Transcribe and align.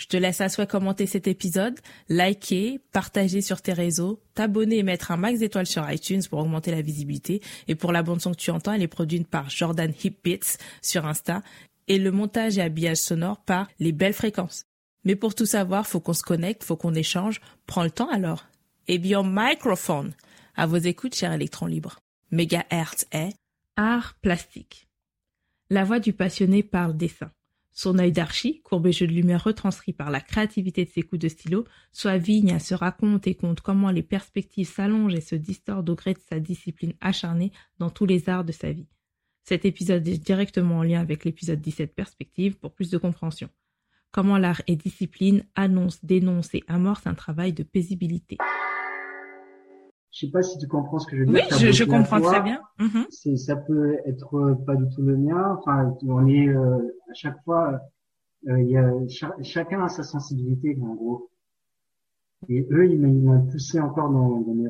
Je 0.00 0.06
te 0.06 0.16
laisse 0.16 0.40
à 0.40 0.48
souhait 0.48 0.66
commenter 0.66 1.04
cet 1.04 1.28
épisode, 1.28 1.78
liker, 2.08 2.80
partager 2.90 3.42
sur 3.42 3.60
tes 3.60 3.74
réseaux, 3.74 4.22
t'abonner 4.32 4.78
et 4.78 4.82
mettre 4.82 5.10
un 5.10 5.18
max 5.18 5.40
d'étoiles 5.40 5.66
sur 5.66 5.88
iTunes 5.90 6.22
pour 6.30 6.38
augmenter 6.38 6.70
la 6.70 6.80
visibilité. 6.80 7.42
Et 7.68 7.74
pour 7.74 7.92
la 7.92 8.02
bande 8.02 8.22
son 8.22 8.32
que 8.32 8.38
tu 8.38 8.50
entends, 8.50 8.72
elle 8.72 8.82
est 8.82 8.88
produite 8.88 9.28
par 9.28 9.50
Jordan 9.50 9.92
Hipbits 10.02 10.56
sur 10.80 11.04
Insta 11.04 11.42
et 11.86 11.98
le 11.98 12.10
montage 12.12 12.56
et 12.56 12.62
habillage 12.62 12.96
sonore 12.96 13.44
par 13.44 13.68
Les 13.78 13.92
Belles 13.92 14.14
Fréquences. 14.14 14.64
Mais 15.04 15.16
pour 15.16 15.34
tout 15.34 15.44
savoir, 15.44 15.86
faut 15.86 16.00
qu'on 16.00 16.14
se 16.14 16.22
connecte, 16.22 16.64
faut 16.64 16.76
qu'on 16.76 16.94
échange. 16.94 17.42
Prends 17.66 17.84
le 17.84 17.90
temps 17.90 18.08
alors. 18.08 18.46
Et 18.88 18.96
bien, 18.96 19.22
microphone. 19.22 20.14
À 20.56 20.66
vos 20.66 20.78
écoutes, 20.78 21.14
cher 21.14 21.30
électron 21.30 21.66
libre. 21.66 21.98
Mégahertz 22.30 23.04
est 23.12 23.34
art 23.76 24.14
plastique. 24.22 24.88
La 25.68 25.84
voix 25.84 26.00
du 26.00 26.14
passionné 26.14 26.62
parle 26.62 26.96
dessin. 26.96 27.30
Son 27.82 27.98
œil 27.98 28.12
d'archi, 28.12 28.60
courbé 28.60 28.92
jeu 28.92 29.06
de 29.06 29.12
lumière 29.12 29.42
retranscrit 29.42 29.94
par 29.94 30.10
la 30.10 30.20
créativité 30.20 30.84
de 30.84 30.90
ses 30.90 31.00
coups 31.00 31.22
de 31.22 31.28
stylo, 31.28 31.64
soit 31.92 32.18
vigne 32.18 32.52
à 32.52 32.58
se 32.58 32.74
raconte 32.74 33.26
et 33.26 33.34
compte 33.34 33.62
comment 33.62 33.90
les 33.90 34.02
perspectives 34.02 34.68
s'allongent 34.68 35.14
et 35.14 35.22
se 35.22 35.34
distordent 35.34 35.88
au 35.88 35.94
gré 35.94 36.12
de 36.12 36.18
sa 36.18 36.40
discipline 36.40 36.92
acharnée 37.00 37.52
dans 37.78 37.88
tous 37.88 38.04
les 38.04 38.28
arts 38.28 38.44
de 38.44 38.52
sa 38.52 38.70
vie. 38.70 38.90
Cet 39.44 39.64
épisode 39.64 40.06
est 40.06 40.18
directement 40.18 40.80
en 40.80 40.82
lien 40.82 41.00
avec 41.00 41.24
l'épisode 41.24 41.62
17 41.62 41.94
Perspective 41.94 42.58
pour 42.58 42.74
plus 42.74 42.90
de 42.90 42.98
compréhension. 42.98 43.48
Comment 44.10 44.36
l'art 44.36 44.60
et 44.66 44.76
discipline 44.76 45.46
annoncent, 45.54 46.00
dénoncent 46.02 46.54
et 46.54 46.64
amorcent 46.68 47.06
un 47.06 47.14
travail 47.14 47.54
de 47.54 47.62
paisibilité. 47.62 48.36
Je 50.12 50.26
sais 50.26 50.32
pas 50.32 50.42
si 50.42 50.58
tu 50.58 50.66
comprends 50.66 50.98
ce 50.98 51.06
que 51.06 51.16
je 51.16 51.22
veux 51.22 51.32
dire. 51.32 51.46
Oui, 51.50 51.58
je, 51.58 51.70
je 51.70 51.84
comprends 51.84 52.20
très 52.20 52.42
bien. 52.42 52.60
Mhm. 52.78 53.06
C'est, 53.10 53.36
ça 53.36 53.56
peut 53.56 53.96
être 54.06 54.34
euh, 54.36 54.54
pas 54.54 54.74
du 54.74 54.88
tout 54.94 55.02
le 55.02 55.16
mien. 55.16 55.56
Enfin, 55.58 55.96
on 56.02 56.26
est 56.26 56.48
euh, 56.48 56.78
à 57.10 57.14
chaque 57.14 57.40
fois, 57.44 57.80
euh, 58.48 58.60
il 58.60 58.70
y 58.70 58.76
a 58.76 58.92
chacun 59.42 59.84
a 59.84 59.88
sa 59.88 60.02
sensibilité 60.02 60.76
en 60.82 60.94
gros. 60.94 61.30
Et 62.48 62.66
eux, 62.70 62.90
ils 62.90 62.98
m'ont 62.98 63.46
poussé 63.46 63.78
encore 63.80 64.10
dans, 64.10 64.40
dans 64.40 64.54
mes 64.54 64.68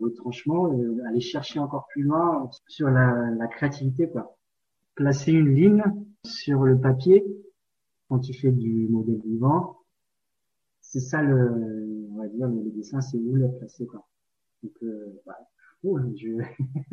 retranchements, 0.00 0.72
et 0.72 0.84
aller 1.08 1.20
chercher 1.20 1.60
encore 1.60 1.86
plus 1.92 2.02
loin 2.02 2.50
sur 2.66 2.90
la, 2.90 3.30
la 3.38 3.46
créativité, 3.46 4.08
quoi. 4.08 4.36
Placer 4.96 5.32
une 5.32 5.54
ligne 5.54 5.84
sur 6.24 6.64
le 6.64 6.78
papier 6.78 7.24
quand 8.08 8.18
tu 8.18 8.34
fais 8.34 8.50
du 8.50 8.88
modèle 8.88 9.20
vivant, 9.24 9.76
c'est 10.80 11.00
ça 11.00 11.22
le, 11.22 12.08
on 12.12 12.18
va 12.18 12.26
dire, 12.28 12.48
le 12.48 12.70
dessin, 12.70 13.00
c'est 13.00 13.18
où 13.18 13.34
le 13.34 13.48
placer, 13.58 13.86
quoi. 13.86 14.06
Donc, 14.62 14.72
euh, 14.82 15.20
bah, 15.26 15.36
oh, 15.84 15.98
je 16.16 16.28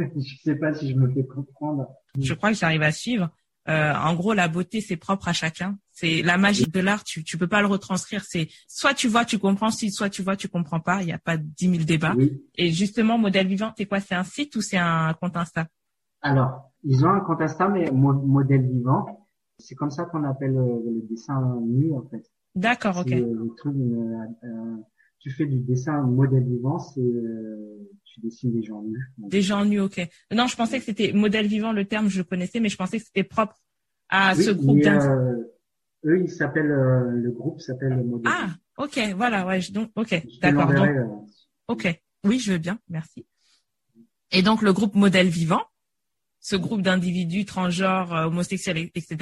je 0.16 0.36
sais 0.44 0.56
pas 0.56 0.74
si 0.74 0.90
je 0.90 0.96
me 0.96 1.12
fais 1.14 1.26
comprendre. 1.26 1.88
Je 2.20 2.34
crois 2.34 2.52
que 2.52 2.58
j'arrive 2.58 2.84
à 2.84 2.92
suivre. 2.92 3.30
Euh, 3.68 3.94
en 3.96 4.14
gros, 4.14 4.34
la 4.34 4.48
beauté, 4.48 4.80
c'est 4.80 4.96
propre 4.96 5.28
à 5.28 5.34
chacun. 5.34 5.78
C'est 5.92 6.22
la 6.22 6.38
magie 6.38 6.68
de 6.68 6.80
l'art. 6.80 7.04
Tu, 7.04 7.24
tu 7.24 7.38
peux 7.38 7.48
pas 7.48 7.62
le 7.62 7.68
retranscrire. 7.68 8.24
C'est 8.24 8.48
soit 8.68 8.94
tu 8.94 9.08
vois, 9.08 9.26
tu 9.26 9.40
comprends, 9.40 9.72
si 9.72 9.92
soit 9.92 10.10
tu 10.10 10.22
vois, 10.22 10.36
tu 10.36 10.48
comprends 10.48 10.80
pas. 10.80 11.02
Il 11.02 11.08
n'y 11.08 11.14
a 11.14 11.18
pas 11.18 11.38
dix 11.38 11.68
mille 11.68 11.86
débats. 11.86 12.14
Oui. 12.16 12.44
Et 12.56 12.72
justement, 12.72 13.18
modèle 13.18 13.48
vivant, 13.48 13.74
c'est 13.76 13.86
quoi? 13.88 14.00
C'est 14.00 14.14
un 14.14 14.24
site 14.24 14.56
ou 14.56 14.62
c'est 14.62 14.78
un 14.78 15.14
compte 15.14 15.36
Insta? 15.36 15.68
Alors, 16.22 16.72
ils 16.84 17.04
ont 17.06 17.10
un 17.10 17.22
compte 17.22 17.42
Insta, 17.42 17.68
mais 17.68 17.90
mo- 17.90 18.14
modèle 18.14 18.68
vivant. 18.70 19.28
C'est 19.58 19.74
comme 19.74 19.92
ça 19.92 20.06
qu'on 20.06 20.24
appelle 20.26 20.56
euh, 20.58 20.82
le 20.86 21.02
dessin 21.10 21.60
nu, 21.66 21.92
en 21.94 22.04
fait. 22.04 22.24
D'accord, 22.54 22.98
ok. 22.98 23.08
C'est, 23.10 23.20
le 23.20 23.54
truc, 23.58 23.74
euh, 23.76 24.76
tu 25.26 25.32
fais 25.32 25.48
du 25.48 25.58
dessin 25.58 26.04
modèle 26.04 26.44
vivant, 26.44 26.78
c'est 26.78 27.02
euh, 27.02 27.90
tu 28.04 28.20
dessines 28.20 28.54
des 28.54 28.62
gens 28.62 28.84
nus. 28.84 29.12
Des 29.18 29.42
gens 29.42 29.66
nus, 29.66 29.80
ok. 29.80 30.08
Non, 30.32 30.46
je 30.46 30.56
pensais 30.56 30.78
que 30.78 30.86
c'était 30.86 31.14
modèle 31.14 31.48
vivant, 31.48 31.74
le 31.74 31.86
terme, 31.86 32.10
je 32.10 32.22
connaissais, 32.22 32.60
mais 32.60 32.70
je 32.70 32.78
pensais 32.78 33.00
que 33.00 33.06
c'était 33.06 33.24
propre 33.24 33.60
à 34.10 34.36
Oui, 34.38 34.44
ce 34.44 34.52
groupe 34.52 34.78
mais, 34.78 34.88
euh, 34.88 35.38
eux, 36.06 36.22
ils 36.22 36.30
s'appellent 36.30 36.70
euh, 36.70 37.10
le 37.10 37.32
groupe 37.32 37.60
s'appelle 37.60 37.94
le 37.94 38.04
modèle. 38.04 38.32
Ah, 38.32 38.50
ok, 38.78 39.00
voilà, 39.18 39.48
ouais, 39.48 39.62
je- 39.62 39.72
donc, 39.72 39.90
ok, 39.96 40.24
d'accord. 40.42 40.70
Euh, 40.70 41.08
Ok, 41.70 41.88
oui, 42.24 42.38
je 42.38 42.52
veux 42.52 42.60
bien, 42.60 42.78
merci. 42.88 43.26
Et 44.30 44.44
donc 44.44 44.62
le 44.62 44.74
groupe 44.74 44.94
Modèle 44.94 45.30
Vivant, 45.30 45.64
ce 46.50 46.56
groupe 46.56 46.84
d'individus 46.84 47.44
transgenres, 47.46 48.14
euh, 48.14 48.26
homosexuels, 48.28 48.78
et- 48.78 48.92
etc., 48.94 49.16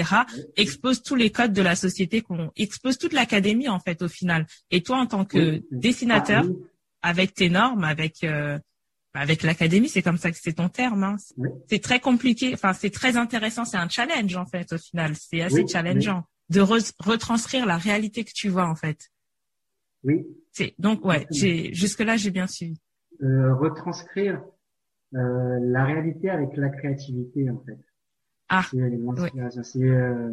expose 0.57 1.01
tous 1.01 1.15
les 1.15 1.31
codes 1.31 1.53
de 1.53 1.61
la 1.61 1.75
société, 1.85 2.21
qu'on 2.21 2.51
expose 2.57 2.97
toute 2.97 3.13
l'académie 3.13 3.69
en 3.69 3.79
fait 3.79 4.01
au 4.01 4.09
final. 4.09 4.45
Et 4.71 4.81
toi, 4.83 4.97
en 4.97 5.05
tant 5.07 5.23
que 5.23 5.61
dessinateur, 5.71 6.43
avec 7.01 7.33
tes 7.33 7.49
normes, 7.49 7.85
avec 7.85 8.23
euh, 8.25 8.59
avec 9.13 9.43
l'académie, 9.43 9.87
c'est 9.87 10.01
comme 10.01 10.17
ça 10.17 10.31
que 10.31 10.37
c'est 10.41 10.53
ton 10.61 10.67
terme. 10.69 11.03
Hein. 11.03 11.15
Oui. 11.37 11.47
C'est 11.69 11.79
très 11.81 11.99
compliqué, 12.01 12.51
enfin 12.53 12.73
c'est 12.73 12.89
très 12.89 13.15
intéressant, 13.15 13.63
c'est 13.63 13.77
un 13.77 13.87
challenge 13.87 14.35
en 14.35 14.45
fait 14.45 14.73
au 14.73 14.77
final. 14.77 15.15
C'est 15.15 15.41
assez 15.41 15.61
Oui, 15.63 15.67
challengeant 15.71 16.23
de 16.49 16.61
re- 16.61 16.91
retranscrire 16.99 17.65
la 17.65 17.77
réalité 17.77 18.25
que 18.25 18.31
tu 18.33 18.49
vois 18.49 18.67
en 18.67 18.75
fait. 18.75 18.99
oui. 20.03 20.25
C'est 20.51 20.75
donc 20.77 21.05
ouais, 21.05 21.25
j'ai 21.31 21.73
jusque 21.73 22.01
là 22.09 22.17
j'ai 22.17 22.31
bien 22.31 22.47
suivi. 22.47 22.77
Euh, 23.21 23.55
retranscrire 23.55 24.41
euh, 25.15 25.59
la 25.61 25.85
réalité 25.85 26.29
avec 26.29 26.55
la 26.57 26.69
créativité 26.69 27.49
en 27.49 27.59
fait. 27.65 27.77
Ah, 28.49 28.63
C'est 28.69 28.77
l'inspiration. 28.77 29.63
C'est 29.63 29.83
euh, 29.83 30.31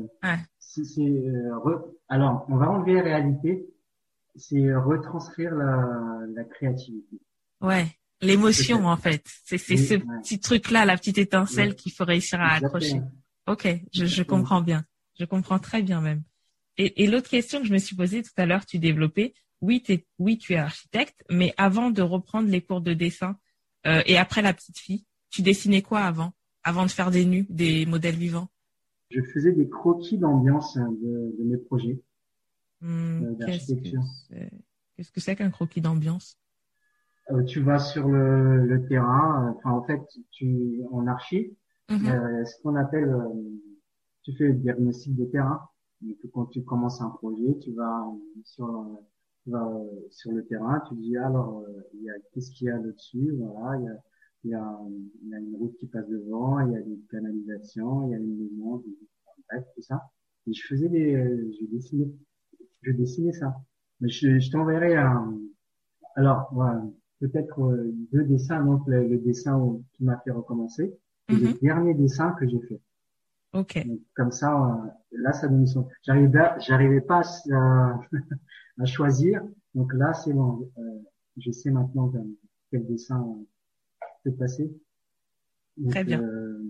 c'est- 0.58 0.84
c'est, 0.84 1.00
euh, 1.02 1.54
re- 1.64 1.84
alors 2.08 2.44
on 2.48 2.56
va 2.56 2.70
enlever 2.70 2.94
la 2.94 3.02
réalité, 3.02 3.66
c'est 4.36 4.74
retranscrire 4.74 5.54
la, 5.54 6.20
la 6.34 6.44
créativité. 6.44 7.16
Ouais, 7.60 7.86
l'émotion 8.20 8.86
en 8.86 8.96
fait. 8.96 9.22
C'est 9.44 9.58
c'est 9.58 9.74
Oui, 9.74 9.84
ce 9.86 9.94
ouais. 9.94 10.02
petit 10.22 10.38
truc 10.40 10.70
là, 10.70 10.84
la 10.84 10.96
petite 10.96 11.18
étincelle 11.18 11.70
Ouais. 11.70 11.74
qu'il 11.74 11.92
faut 11.92 12.04
réussir 12.04 12.40
à 12.40 12.54
accrocher. 12.54 13.00
Ok, 13.46 13.68
je, 13.92 14.04
je 14.06 14.22
comprends 14.22 14.60
bien. 14.60 14.84
Je 15.18 15.24
comprends 15.24 15.58
très 15.58 15.82
bien 15.82 16.00
même. 16.00 16.22
Et, 16.78 17.02
et 17.02 17.06
l'autre 17.06 17.28
question 17.28 17.60
que 17.60 17.66
je 17.66 17.72
me 17.72 17.78
suis 17.78 17.96
posée 17.96 18.22
tout 18.22 18.30
à 18.36 18.46
l'heure, 18.46 18.64
tu 18.64 18.78
développais. 18.78 19.34
Oui, 19.60 19.82
t'es, 19.82 20.06
oui, 20.18 20.38
tu 20.38 20.54
es 20.54 20.56
architecte, 20.56 21.22
mais 21.30 21.52
avant 21.58 21.90
de 21.90 22.00
reprendre 22.00 22.48
les 22.48 22.62
cours 22.62 22.80
de 22.80 22.94
dessin 22.94 23.36
euh, 23.86 24.02
et 24.06 24.16
après 24.18 24.42
la 24.42 24.52
petite 24.54 24.78
fille, 24.78 25.04
tu 25.30 25.42
dessinais 25.42 25.82
quoi 25.82 26.00
avant 26.00 26.32
Avant 26.64 26.84
de 26.84 26.90
faire 26.90 27.10
des 27.10 27.24
nus, 27.24 27.46
des 27.48 27.86
modèles 27.86 28.16
vivants? 28.16 28.48
Je 29.10 29.20
faisais 29.22 29.52
des 29.52 29.68
croquis 29.68 30.18
d'ambiance 30.18 30.76
hein, 30.76 30.90
de, 31.02 31.34
de 31.38 31.44
mes 31.44 31.56
projets. 31.56 32.00
Hmm, 32.80 33.22
Euh, 33.24 33.34
Qu'est-ce 33.34 33.38
que 33.38 33.46
d'architecture. 33.46 34.02
c'est? 34.28 34.50
Qu'est-ce 34.96 35.12
que 35.12 35.20
c'est 35.20 35.36
qu'un 35.36 35.50
croquis 35.50 35.80
d'ambiance? 35.80 36.38
Euh, 37.30 37.44
tu 37.44 37.60
vas 37.60 37.78
sur 37.78 38.08
le, 38.08 38.66
le 38.66 38.86
terrain, 38.86 39.54
enfin 39.56 39.70
en 39.70 39.82
fait, 39.84 40.02
tu 40.30 40.80
en 40.92 41.06
archi, 41.06 41.56
Mhm. 41.88 42.06
euh, 42.08 42.44
ce 42.44 42.62
qu'on 42.62 42.76
appelle, 42.76 43.12
tu 44.22 44.32
fais 44.36 44.44
le 44.48 44.54
diagnostic 44.54 45.16
de 45.16 45.24
terrain. 45.24 45.60
Donc, 46.00 46.16
quand 46.32 46.46
tu 46.46 46.62
commences 46.64 47.00
un 47.00 47.10
projet, 47.10 47.58
tu 47.60 47.72
vas 47.74 48.04
sur, 48.44 48.66
tu 49.44 49.50
vas 49.50 49.66
euh, 49.66 49.86
sur 50.10 50.32
le 50.32 50.44
terrain, 50.46 50.80
tu 50.88 50.94
dis 50.96 51.16
alors 51.16 51.60
euh, 51.60 51.82
il 51.94 52.02
y 52.04 52.10
a 52.10 52.14
qu'est-ce 52.32 52.50
qu'il 52.52 52.66
y 52.68 52.70
a 52.70 52.78
là-dessus, 52.78 53.32
voilà, 53.38 53.78
il 53.78 53.84
y 53.84 53.88
a, 53.88 53.96
il 54.44 54.50
y 54.50 54.54
a, 54.54 54.78
il 55.22 55.28
y 55.30 55.34
a 55.34 55.38
une 55.38 55.56
route 55.56 55.76
qui 55.78 55.86
passe 55.86 56.08
devant, 56.08 56.60
il 56.60 56.72
y 56.72 56.76
a 56.76 56.82
des 56.82 56.98
canalisations, 57.10 58.06
il 58.08 58.10
y 58.12 58.14
a 58.14 58.18
une 58.18 58.36
maison, 58.38 58.78
des- 58.78 58.98
bref, 59.48 59.64
tout 59.74 59.82
ça. 59.82 60.00
Et 60.46 60.52
je 60.52 60.66
faisais 60.66 60.88
des, 60.88 61.14
euh, 61.14 61.50
je 61.60 61.66
dessinais, 61.66 62.10
je 62.82 62.92
dessinais 62.92 63.32
ça. 63.32 63.54
Mais 64.00 64.08
je, 64.10 64.38
je 64.40 64.50
t'enverrai 64.50 64.96
un, 64.96 65.38
alors 66.16 66.48
voilà, 66.52 66.82
peut-être 67.20 67.60
euh, 67.62 67.92
deux 68.12 68.24
dessins, 68.24 68.64
donc 68.64 68.86
le, 68.86 69.08
le 69.08 69.18
dessin 69.18 69.58
où- 69.58 69.84
qui 69.94 70.04
m'a 70.04 70.18
fait 70.20 70.30
recommencer, 70.32 70.94
et 71.30 71.36
le 71.36 71.48
Mhm. 71.48 71.58
dernier 71.62 71.94
dessin 71.94 72.32
que 72.40 72.46
j'ai 72.48 72.60
fait. 72.68 72.80
Ok. 73.52 73.84
Donc, 73.86 74.00
comme 74.14 74.30
ça, 74.30 74.54
euh, 74.54 74.88
là, 75.12 75.32
ça 75.32 75.48
donne 75.48 75.66
son. 75.66 75.88
J'arrivais, 76.02 76.30
pas- 76.30 76.58
j'arrivais 76.60 77.00
pas 77.00 77.22
à, 77.52 78.00
à 78.80 78.84
choisir. 78.84 79.42
Donc 79.74 79.92
là, 79.94 80.12
c'est 80.14 80.32
bon. 80.32 80.70
Euh, 80.78 80.82
je 81.36 81.50
sais 81.50 81.70
maintenant 81.70 82.12
quel, 82.70 82.86
dessin 82.86 83.36
peut 84.24 84.32
passer. 84.32 84.72
Donc, 85.76 85.90
Très 85.92 86.04
bien. 86.04 86.22
euh, 86.22 86.62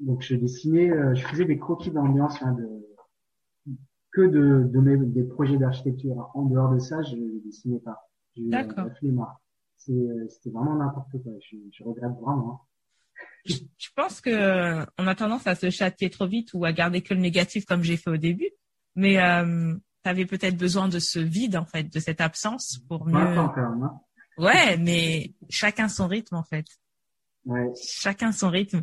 donc, 0.00 0.22
je 0.22 0.34
dessinais, 0.34 0.90
euh, 0.90 1.14
je 1.14 1.24
faisais 1.26 1.44
des 1.44 1.58
croquis 1.58 1.90
d'ambiance, 1.90 2.42
hein, 2.42 2.52
de, 2.54 2.68
que 4.12 4.22
de, 4.22 4.64
de 4.64 4.80
mes, 4.80 4.96
des 4.96 5.24
projets 5.24 5.58
d'architecture. 5.58 6.30
En 6.34 6.44
dehors 6.44 6.72
de 6.72 6.78
ça, 6.78 7.02
je, 7.02 7.16
je 7.16 7.44
dessinais 7.44 7.80
pas. 7.80 8.10
D'accord. 8.36 8.88
C'était 9.76 10.50
vraiment 10.50 10.76
n'importe 10.76 11.10
quoi. 11.22 11.32
Je, 11.40 11.56
je, 11.70 11.84
regrette 11.84 12.12
vraiment. 12.20 12.62
Je 13.44 13.56
pense 13.94 14.20
que 14.20 14.84
on 14.98 15.06
a 15.06 15.14
tendance 15.14 15.46
à 15.46 15.54
se 15.54 15.70
châtier 15.70 16.10
trop 16.10 16.26
vite 16.26 16.50
ou 16.54 16.64
à 16.64 16.72
garder 16.72 17.02
que 17.02 17.14
le 17.14 17.20
négatif 17.20 17.64
comme 17.64 17.82
j'ai 17.82 17.96
fait 17.96 18.10
au 18.10 18.16
début. 18.16 18.50
Mais 18.96 19.18
euh, 19.18 19.74
tu 20.02 20.10
avais 20.10 20.26
peut-être 20.26 20.56
besoin 20.56 20.88
de 20.88 20.98
ce 20.98 21.18
vide 21.18 21.56
en 21.56 21.64
fait, 21.64 21.84
de 21.84 21.98
cette 22.00 22.20
absence 22.20 22.78
pour 22.88 23.06
mieux. 23.06 23.16
Hein. 23.16 24.00
Ouais, 24.36 24.76
mais 24.76 25.34
chacun 25.48 25.88
son 25.88 26.06
rythme 26.06 26.36
en 26.36 26.44
fait. 26.44 26.66
Ouais. 27.44 27.72
Chacun 27.82 28.32
son 28.32 28.50
rythme. 28.50 28.82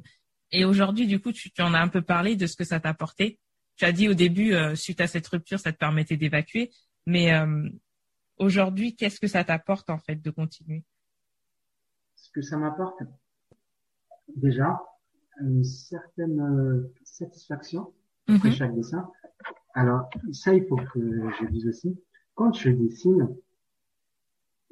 Et 0.52 0.66
aujourd'hui, 0.66 1.08
du 1.08 1.19
coup, 1.22 1.31
tu, 1.31 1.52
tu, 1.52 1.62
en 1.62 1.74
as 1.74 1.80
un 1.80 1.88
peu 1.88 2.02
parlé 2.02 2.36
de 2.36 2.46
ce 2.46 2.56
que 2.56 2.63
ça 2.63 2.80
t'a 2.80 2.90
apporté. 2.90 3.40
Tu 3.78 3.86
as 3.86 3.92
dit 3.92 4.10
au 4.10 4.13
début, 4.13 4.54
euh, 4.54 4.75
suite 4.75 5.02
à 5.02 5.08
cette 5.08 5.28
rupture, 5.28 5.60
ça 5.60 5.72
te 5.72 5.78
permettait 5.78 6.18
d'évacuer. 6.18 6.72
Mais 7.06 7.34
euh, 7.34 7.69
aujourd'hui, 8.38 8.96
qu'est-ce 8.96 9.19
que 9.19 9.28
ça 9.28 9.44
t'apporte 9.44 9.90
en 9.90 9.98
fait 9.98 10.16
de 10.16 10.30
continuer? 10.30 10.84
Ce 12.16 12.30
que 12.31 12.42
ça 12.42 12.58
m'apporte, 12.58 13.02
déjà, 14.36 14.80
une 15.39 15.63
certaine 15.63 16.39
euh, 16.39 16.94
satisfaction 17.04 17.94
après 18.28 18.50
mhm. 18.50 18.56
chaque 18.56 18.75
dessin. 18.75 19.10
Alors, 19.74 20.10
ça, 20.31 20.54
il 20.54 20.66
faut 20.68 20.75
que 20.75 21.30
je 21.39 21.45
dise 21.48 21.68
aussi. 21.68 21.98
Quand 22.36 22.54
je 22.54 22.69
dessine, 22.69 23.36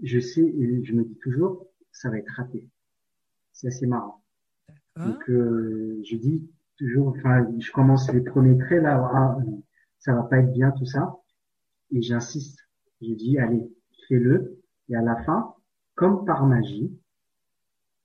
je 0.04 0.20
sais, 0.20 0.42
et 0.42 0.84
je 0.84 0.94
me 0.94 1.04
dis 1.04 1.18
toujours, 1.18 1.68
ça 1.92 2.10
va 2.10 2.18
être 2.18 2.32
raté. 2.36 2.68
C'est 3.54 3.68
assez 3.68 3.88
marrant. 3.88 4.24
Donc, 4.96 5.30
euh, 5.30 6.02
je 6.04 6.18
dis 6.18 6.50
toujours, 6.78 7.10
enfin, 7.10 7.48
je 7.58 7.72
commence 7.72 8.12
les 8.12 8.22
premiers 8.22 8.58
traits 8.58 8.84
là, 8.84 9.10
ah, 9.14 9.38
ça 10.00 10.14
va 10.14 10.24
pas 10.24 10.40
être 10.40 10.52
bien 10.52 10.72
tout 10.72 10.86
ça, 10.86 11.16
et 11.92 12.02
j'insiste. 12.02 12.60
Je 13.02 13.14
dis, 13.14 13.38
allez, 13.38 13.72
fais-le, 14.08 14.62
et 14.90 14.96
à 14.96 15.02
la 15.02 15.16
fin, 15.24 15.54
comme 15.96 16.26
par 16.26 16.46
magie, 16.46 16.98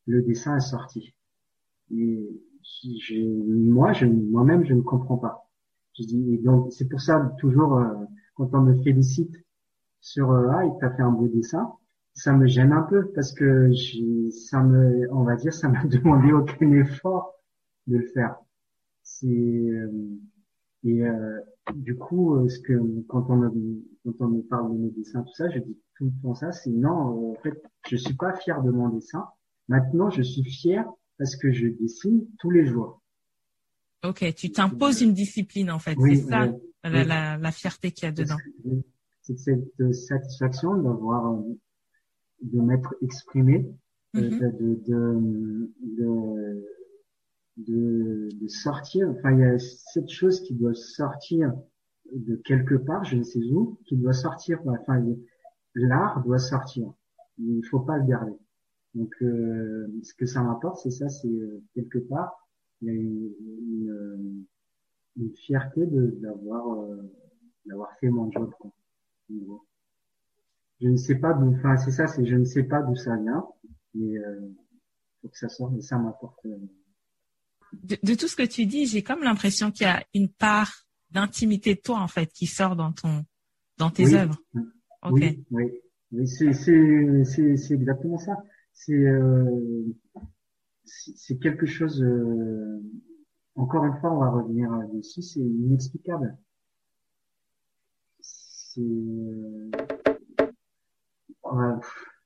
le 0.06 0.22
dessin 0.22 0.56
est 0.56 0.60
sorti. 0.60 1.13
Et 1.90 2.28
je, 2.62 3.14
moi, 3.70 3.92
je, 3.92 4.06
moi-même, 4.06 4.64
je 4.64 4.74
ne 4.74 4.82
comprends 4.82 5.18
pas. 5.18 5.48
Je 5.98 6.04
dis, 6.04 6.34
et 6.34 6.38
donc, 6.38 6.72
c'est 6.72 6.88
pour 6.88 7.00
ça, 7.00 7.34
toujours, 7.38 7.78
euh, 7.78 7.94
quand 8.34 8.54
on 8.54 8.60
me 8.62 8.82
félicite 8.82 9.34
sur, 10.00 10.30
euh, 10.32 10.48
ah, 10.52 10.64
il 10.64 10.76
t'a 10.80 10.90
fait 10.90 11.02
un 11.02 11.10
beau 11.12 11.28
dessin, 11.28 11.72
ça 12.14 12.32
me 12.32 12.46
gêne 12.46 12.72
un 12.72 12.82
peu 12.82 13.10
parce 13.12 13.32
que 13.32 13.70
ça 14.30 14.62
me, 14.62 15.12
on 15.12 15.24
va 15.24 15.36
dire, 15.36 15.52
ça 15.52 15.68
m'a 15.68 15.84
demandé 15.86 16.32
aucun 16.32 16.72
effort 16.72 17.34
de 17.86 17.98
le 17.98 18.06
faire. 18.08 18.36
C'est 19.02 19.26
euh, 19.26 19.90
et 20.84 21.02
euh, 21.04 21.40
du 21.74 21.96
coup, 21.96 22.36
euh, 22.36 22.48
ce 22.48 22.58
que 22.60 22.74
quand 23.08 23.26
on 23.30 23.40
quand 24.04 24.14
on 24.20 24.28
me 24.28 24.42
parle 24.42 24.72
de 24.72 24.78
mes 24.78 24.90
dessins, 24.90 25.22
tout 25.22 25.34
ça, 25.34 25.48
je 25.50 25.58
dis 25.58 25.78
tout 25.96 26.04
le 26.04 26.12
temps 26.22 26.34
ça, 26.34 26.52
c'est 26.52 26.70
non, 26.70 27.32
en 27.32 27.34
fait, 27.42 27.62
je 27.88 27.96
suis 27.96 28.14
pas 28.14 28.34
fier 28.34 28.62
de 28.62 28.70
mon 28.70 28.88
dessin. 28.90 29.26
Maintenant, 29.68 30.10
je 30.10 30.22
suis 30.22 30.44
fier 30.44 30.86
parce 31.18 31.36
que 31.36 31.52
je 31.52 31.68
dessine 31.68 32.26
tous 32.38 32.50
les 32.50 32.66
jours. 32.66 33.02
Ok, 34.04 34.34
tu 34.34 34.50
t'imposes 34.50 35.00
une 35.00 35.14
discipline 35.14 35.70
en 35.70 35.78
fait, 35.78 35.96
c'est 35.98 36.16
ça 36.16 36.52
la, 36.82 37.04
la, 37.04 37.36
la, 37.38 37.52
fierté 37.52 37.90
qu'il 37.90 38.04
y 38.04 38.08
a 38.08 38.12
dedans. 38.12 38.36
C'est 39.22 39.38
cette 39.38 39.94
satisfaction 39.94 40.76
d'avoir 40.76 41.42
de 42.42 42.60
m'être 42.60 42.94
exprimé, 43.02 43.66
euh, 44.16 44.20
mm-hmm. 44.20 44.58
de, 44.58 44.74
de, 44.86 45.70
de, 45.96 46.68
de, 47.56 48.28
de, 48.38 48.48
sortir. 48.48 49.08
Enfin, 49.10 49.32
il 49.32 49.40
y 49.40 49.44
a 49.44 49.58
cette 49.58 50.10
chose 50.10 50.42
qui 50.42 50.54
doit 50.54 50.74
sortir 50.74 51.52
de 52.12 52.36
quelque 52.44 52.74
part, 52.74 53.04
je 53.04 53.16
ne 53.16 53.22
sais 53.22 53.42
où, 53.50 53.78
qui 53.86 53.96
doit 53.96 54.12
sortir. 54.12 54.60
Enfin, 54.66 55.02
l'art 55.74 56.22
doit 56.22 56.38
sortir. 56.38 56.92
Il 57.38 57.58
ne 57.58 57.62
faut 57.62 57.80
pas 57.80 57.96
le 57.96 58.04
garder. 58.04 58.34
Donc, 58.94 59.12
euh, 59.22 59.88
ce 60.02 60.14
que 60.14 60.26
ça 60.26 60.42
m'apporte, 60.42 60.78
c'est 60.82 60.90
ça, 60.90 61.08
c'est 61.08 61.28
euh, 61.28 61.62
quelque 61.74 61.98
part, 61.98 62.32
il 62.80 62.88
y 62.88 62.90
a 62.90 62.94
une, 62.94 63.32
une, 63.40 64.44
une 65.16 65.36
fierté 65.36 65.86
d'avoir 65.86 66.86
d'avoir 67.64 67.92
fait 67.98 68.08
mon 68.08 68.30
job. 68.30 68.50
Quoi 68.58 68.72
je 70.80 70.88
ne 70.88 70.96
sais 70.96 71.16
pas 71.16 71.32
d'où, 71.32 71.54
enfin 71.54 71.76
c'est 71.76 71.90
ça, 71.90 72.06
c'est 72.06 72.26
je 72.26 72.36
ne 72.36 72.44
sais 72.44 72.64
pas 72.64 72.82
d'où 72.82 72.96
ça 72.96 73.16
vient, 73.16 73.44
mais 73.94 74.18
euh, 74.18 74.40
faut 75.22 75.28
que 75.28 75.38
ça 75.38 75.48
sorte, 75.48 75.72
mais 75.74 75.82
ça 75.82 75.98
m'apporte. 75.98 76.44
Euh, 76.46 76.58
de, 77.72 78.14
tout 78.14 78.28
ce 78.28 78.36
que 78.36 78.46
tu 78.46 78.66
dis, 78.66 78.86
j'ai 78.86 79.02
comme 79.02 79.22
l'impression 79.22 79.70
qu'il 79.70 79.86
y 79.86 79.90
a 79.90 80.04
une 80.14 80.28
part 80.28 80.86
d'intimité 81.10 81.74
de 81.74 81.80
toi 81.80 82.00
en 82.00 82.08
fait 82.08 82.26
qui 82.26 82.46
sort 82.46 82.76
dans 82.76 82.92
ton, 82.92 83.24
dans 83.78 83.90
tes 83.90 84.14
œuvres. 84.14 84.38
Oui, 85.10 85.44
oui, 85.50 85.70
oui, 86.12 86.28
c'est 86.28 86.52
c'est 86.52 87.24
c'est 87.24 87.56
c'est 87.56 87.74
exactement 87.74 88.18
ça. 88.18 88.36
C'est 88.74 88.92
euh, 88.92 89.84
c'est 90.84 91.38
quelque 91.38 91.66
chose. 91.66 92.02
Euh, 92.02 92.82
encore 93.54 93.84
une 93.86 93.98
fois, 94.00 94.12
on 94.12 94.18
va 94.18 94.30
revenir 94.30 94.70
dessus. 94.92 95.22
C'est 95.22 95.40
inexplicable. 95.40 96.36
C'est 98.20 98.82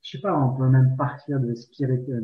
je 0.09 0.17
sais 0.17 0.23
pas, 0.23 0.35
on 0.35 0.57
peut 0.57 0.69
même 0.69 0.95
partir 0.97 1.39
de 1.39 1.55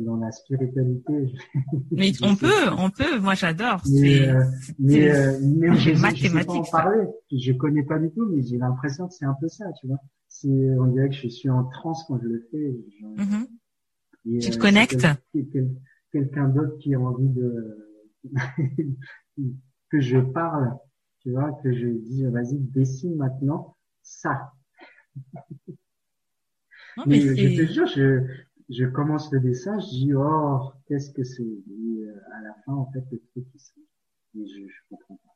dans 0.03 0.15
la 0.17 0.31
spiritualité. 0.31 1.35
Mais 1.91 2.11
on 2.23 2.35
peut, 2.35 2.69
on 2.79 2.89
peut. 2.89 3.19
Moi, 3.19 3.35
j'adore. 3.35 3.79
Mais, 3.87 4.27
euh, 4.27 4.43
mais, 4.79 5.11
euh, 5.11 5.39
mais 5.43 5.75
je, 5.75 5.93
sais 5.93 6.29
pas 6.43 6.51
en 6.51 6.63
parler. 6.63 7.05
Je 7.31 7.51
connais 7.51 7.83
pas 7.83 7.99
du 7.99 8.09
tout, 8.09 8.25
mais 8.25 8.41
j'ai 8.41 8.57
l'impression 8.57 9.07
que 9.07 9.13
c'est 9.13 9.25
un 9.25 9.35
peu 9.39 9.47
ça, 9.47 9.65
tu 9.79 9.85
vois. 9.85 9.99
C'est, 10.27 10.47
on 10.47 10.87
dirait 10.87 11.09
que 11.09 11.15
je 11.15 11.27
suis 11.27 11.49
en 11.49 11.65
transe 11.65 12.03
quand 12.07 12.19
je 12.19 12.27
le 12.27 12.47
fais. 12.49 12.75
Mm-hmm. 14.25 14.41
tu 14.41 14.49
te 14.49 14.57
euh, 14.57 14.59
connectes. 14.59 15.07
Quelqu'un 16.11 16.47
d'autre 16.47 16.77
qui 16.77 16.95
a 16.95 16.99
envie 16.99 17.27
de 17.27 17.85
que 19.89 19.99
je 19.99 20.19
parle, 20.19 20.77
tu 21.19 21.31
vois, 21.31 21.51
que 21.63 21.73
je 21.73 21.87
dis, 21.87 22.23
vas-y, 22.25 22.57
dessine 22.57 23.15
maintenant 23.15 23.75
ça 24.01 24.53
mais, 27.05 27.19
je 27.19 27.33
te 27.33 27.71
jure, 27.71 27.87
je, 27.87 28.25
je 28.69 28.85
commence 28.85 29.31
le 29.31 29.39
dessin, 29.39 29.79
je 29.79 29.87
dis, 29.87 30.13
oh, 30.13 30.71
qu'est-ce 30.87 31.11
que 31.11 31.23
c'est? 31.23 31.43
Et 31.43 32.03
euh, 32.03 32.19
à 32.33 32.41
la 32.41 32.53
fin, 32.65 32.73
en 32.73 32.91
fait, 32.91 33.03
le 33.11 33.21
truc, 33.31 33.45
il 33.53 33.61
Mais 34.33 34.47
je, 34.47 34.67
je 34.67 34.79
comprends 34.89 35.15
pas. 35.17 35.35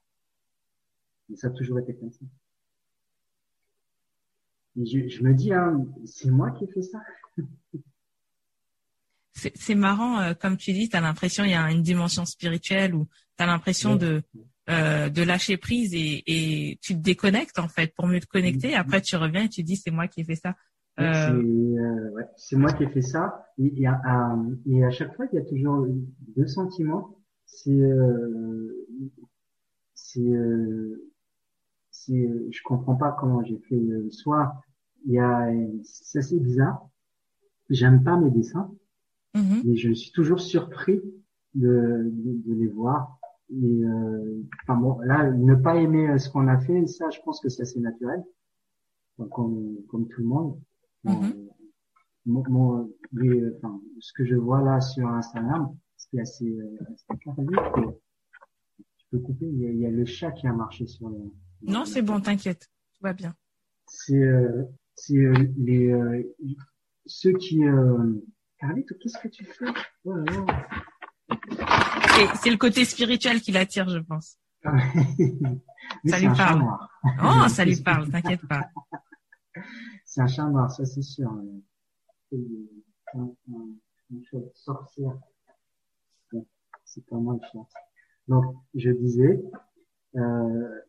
Mais 1.28 1.36
ça 1.36 1.48
a 1.48 1.52
toujours 1.52 1.80
été 1.80 1.96
comme 1.96 2.12
ça. 2.12 2.26
Et 4.78 4.86
je, 4.86 5.08
je 5.08 5.24
me 5.24 5.34
dis, 5.34 5.54
hein, 5.54 5.86
c'est 6.06 6.30
moi 6.30 6.52
qui 6.52 6.64
ai 6.66 6.68
fait 6.68 6.82
ça. 6.82 7.02
c'est 9.56 9.76
marrant, 9.76 10.20
euh, 10.20 10.34
comme 10.34 10.58
tu 10.58 10.74
dis, 10.74 10.90
tu 10.90 10.96
as 10.96 11.02
l'impression 11.02 11.44
il 11.44 11.52
y 11.52 11.56
a 11.56 11.72
une 11.72 11.82
dimension 11.82 12.26
spirituelle 12.26 12.94
ou 12.96 13.08
tu 13.38 13.44
as 13.44 13.48
l'impression 13.48 13.96
de 13.96 14.22
euh, 14.70 15.10
de 15.10 15.24
lâcher 15.24 15.58
prise 15.58 15.96
et, 15.96 16.24
et 16.28 16.78
tu 16.82 16.94
te 16.94 17.00
déconnectes 17.00 17.58
en 17.58 17.68
fait 17.68 17.94
pour 17.96 18.08
mieux 18.08 18.20
te 18.20 18.28
connecter. 18.28 18.72
Mm-hmm. 18.72 18.80
Après, 18.80 19.02
tu 19.02 19.16
reviens 19.16 19.46
et 19.46 19.50
tu 19.50 19.64
dis 19.64 19.76
c'est 19.76 19.92
moi 19.92 20.08
qui 20.08 20.22
ai 20.22 20.24
fait 20.24 20.36
ça. 20.36 20.56
Euh, 21.00 21.42
c'est 22.36 22.56
moi 22.56 22.74
qui 22.74 22.84
ai 22.84 22.90
fait 22.90 23.02
ça. 23.02 23.46
Et, 23.58 23.82
et, 23.82 23.88
à, 23.88 24.36
et, 24.66 24.84
à, 24.84 24.92
chaque 24.92 25.16
fois, 25.16 25.26
il 25.32 25.36
y 25.36 25.40
a 25.40 25.46
toujours 25.46 25.88
deux 26.36 26.48
sentiments. 26.48 27.18
C'est, 27.46 27.72
euh, 27.72 28.88
c'est, 29.96 30.20
euh, 30.20 31.10
c'est, 31.90 32.30
je 32.52 32.64
comprends 32.64 32.96
pas 32.96 33.16
comment 33.20 33.44
j'ai 33.44 33.60
fait. 33.70 33.76
Euh, 33.76 34.10
soit 34.12 34.62
il 35.06 35.14
y 35.14 35.20
a, 35.20 35.50
c'est 35.84 36.20
assez 36.20 36.40
bizarre. 36.40 36.88
J'aime 37.70 38.04
pas 38.04 38.18
mes 38.18 38.32
dessins, 38.32 38.72
mm-hmm. 39.36 39.62
mais 39.66 39.76
je 39.76 39.92
suis 39.94 40.12
toujours 40.12 40.40
surpris 40.40 41.02
de, 41.56 42.10
de, 42.12 42.50
de 42.50 42.54
les 42.54 42.68
voir. 42.68 43.20
Et 43.52 43.84
euh, 43.84 44.44
enfin 44.64 44.80
bon, 44.80 45.00
là, 45.00 45.32
ne 45.32 45.56
pas 45.56 45.78
aimer 45.78 46.18
ce 46.20 46.30
qu'on 46.30 46.48
a 46.48 46.60
fait, 46.60 46.86
ça, 46.88 47.10
je 47.10 47.20
pense 47.26 47.40
que 47.42 47.50
c'est 47.50 47.64
assez 47.64 47.80
naturel, 47.80 48.24
comme, 49.32 49.78
comme 49.90 50.08
tout 50.08 50.22
le 50.22 50.28
monde. 50.28 50.60
Mm-hmm. 51.06 51.50
mon, 52.26 52.90
enfin, 53.58 53.82
ce 54.00 54.14
que 54.14 54.26
je 54.26 54.36
vois 54.36 54.62
là 54.62 54.82
sur 54.82 55.08
Instagram, 55.08 55.76
c'est 55.98 56.20
assez, 56.20 56.50
euh, 56.50 56.78
assez 56.92 57.06
tu 58.98 59.06
peux 59.12 59.20
couper. 59.20 59.46
Il 59.48 59.60
y, 59.60 59.66
a, 59.66 59.72
il 59.72 59.80
y, 59.80 59.86
a, 59.86 59.90
le 59.90 60.06
chat 60.06 60.32
qui 60.32 60.48
a 60.48 60.54
marché 60.54 60.86
sur 60.86 61.10
le. 61.10 61.18
Non, 61.62 61.86
c'est 61.86 62.02
bon, 62.02 62.20
t'inquiète, 62.20 62.70
tout 62.94 63.04
va 63.04 63.14
bien. 63.14 63.34
C'est 63.88 64.22
euh, 64.22 64.64
c'est 64.96 65.18
euh, 65.18 65.34
les 65.58 65.92
euh, 65.92 66.24
ceux 67.06 67.34
qui. 67.34 67.62
Carlito, 68.60 68.96
qu'est-ce 68.96 69.18
que 69.18 69.30
tu 69.30 69.46
fais? 69.46 69.66
Oh 70.04 70.16
C'est 72.42 72.50
le 72.50 72.58
côté 72.58 72.84
spirituel 72.84 73.42
qui 73.42 73.52
l'attire, 73.52 73.88
je 73.88 74.00
pense. 74.00 74.38
ça 74.64 76.20
lui 76.20 76.28
parle. 76.28 76.66
Oh, 77.24 77.48
ça 77.48 77.64
lui 77.64 77.78
parle, 77.78 78.10
t'inquiète 78.10 78.46
pas. 78.48 78.70
C'est 80.06 80.22
un 80.22 80.28
chat 80.28 80.46
noir, 80.50 80.72
ça 80.72 80.86
c'est 80.86 81.04
sûr. 81.04 81.32
une 82.32 82.66
sorcière. 84.54 85.18
c'est 86.84 87.06
pas 87.06 87.18
moi 87.18 87.36
le 87.40 87.48
chat. 87.52 87.68
Donc, 88.28 88.56
je 88.74 88.90
disais, 88.90 89.40
euh, 90.16 90.82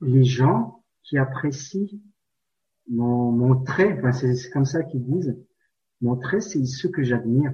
les 0.00 0.24
gens 0.24 0.82
qui 1.02 1.18
apprécient 1.18 2.00
mon, 2.88 3.32
mon 3.32 3.62
trait, 3.64 3.98
enfin, 3.98 4.12
c'est 4.12 4.50
comme 4.50 4.64
ça 4.64 4.82
qu'ils 4.82 5.04
disent, 5.04 5.36
mon 6.00 6.16
trait, 6.16 6.40
c'est 6.40 6.64
ceux 6.64 6.88
que 6.88 7.02
j'admire. 7.02 7.52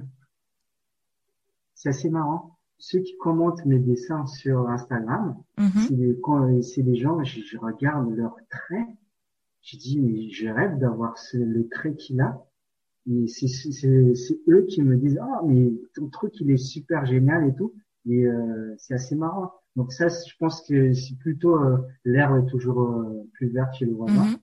C'est 1.75 1.89
assez 1.89 2.09
marrant. 2.09 2.57
Ceux 2.79 2.99
qui 2.99 3.17
commentent 3.17 3.65
mes 3.65 3.79
dessins 3.79 4.25
sur 4.27 4.69
Instagram, 4.69 5.35
Mhm. 5.57 5.69
c'est 6.61 6.83
des, 6.83 6.95
gens, 6.95 7.23
je, 7.23 7.41
je 7.41 7.57
regarde 7.57 8.09
leur 8.15 8.35
trait, 8.49 8.85
je 9.63 9.77
dis, 9.77 9.99
mais 9.99 10.29
je 10.29 10.47
rêve 10.47 10.77
d'avoir 10.77 11.17
ce, 11.17 11.37
le 11.37 11.67
trait 11.69 11.95
qu'il 11.95 12.21
a. 12.21 12.43
Et 13.09 13.27
c'est 13.27 13.47
c'est- 13.47 13.71
c'est- 13.71 14.15
c'est 14.15 14.39
eux 14.49 14.65
qui 14.67 14.81
me 14.83 14.97
disent, 14.97 15.17
ah, 15.21 15.41
mais 15.45 15.71
ton 15.95 16.07
truc, 16.09 16.33
il 16.41 16.51
est 16.51 16.57
super 16.57 17.05
génial 17.05 17.47
et 17.49 17.55
tout. 17.55 17.73
Et 18.05 18.25
euh, 18.27 18.75
c'est 18.77 18.93
assez 18.93 19.15
marrant. 19.15 19.51
Donc 19.75 19.91
ça, 19.93 20.07
je 20.09 20.33
pense 20.39 20.61
que 20.67 20.93
c'est 20.93 21.17
plutôt 21.17 21.55
euh, 21.57 21.77
l'herbe 22.05 22.43
est 22.45 22.49
toujours 22.49 22.81
euh, 22.81 23.23
plus 23.33 23.47
verte 23.47 23.73
chez 23.75 23.85
le 23.85 23.93
voisin. 23.93 24.25
Mhm. 24.25 24.37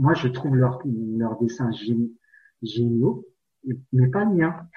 Moi, 0.00 0.14
je 0.14 0.28
trouve 0.28 0.56
leur, 0.56 0.80
leur 0.84 1.38
dessin 1.40 1.70
gé- 1.70 2.12
géniaux, 2.62 3.24
mais 3.92 4.08
pas 4.08 4.24
le 4.24 4.34
mien. 4.34 4.68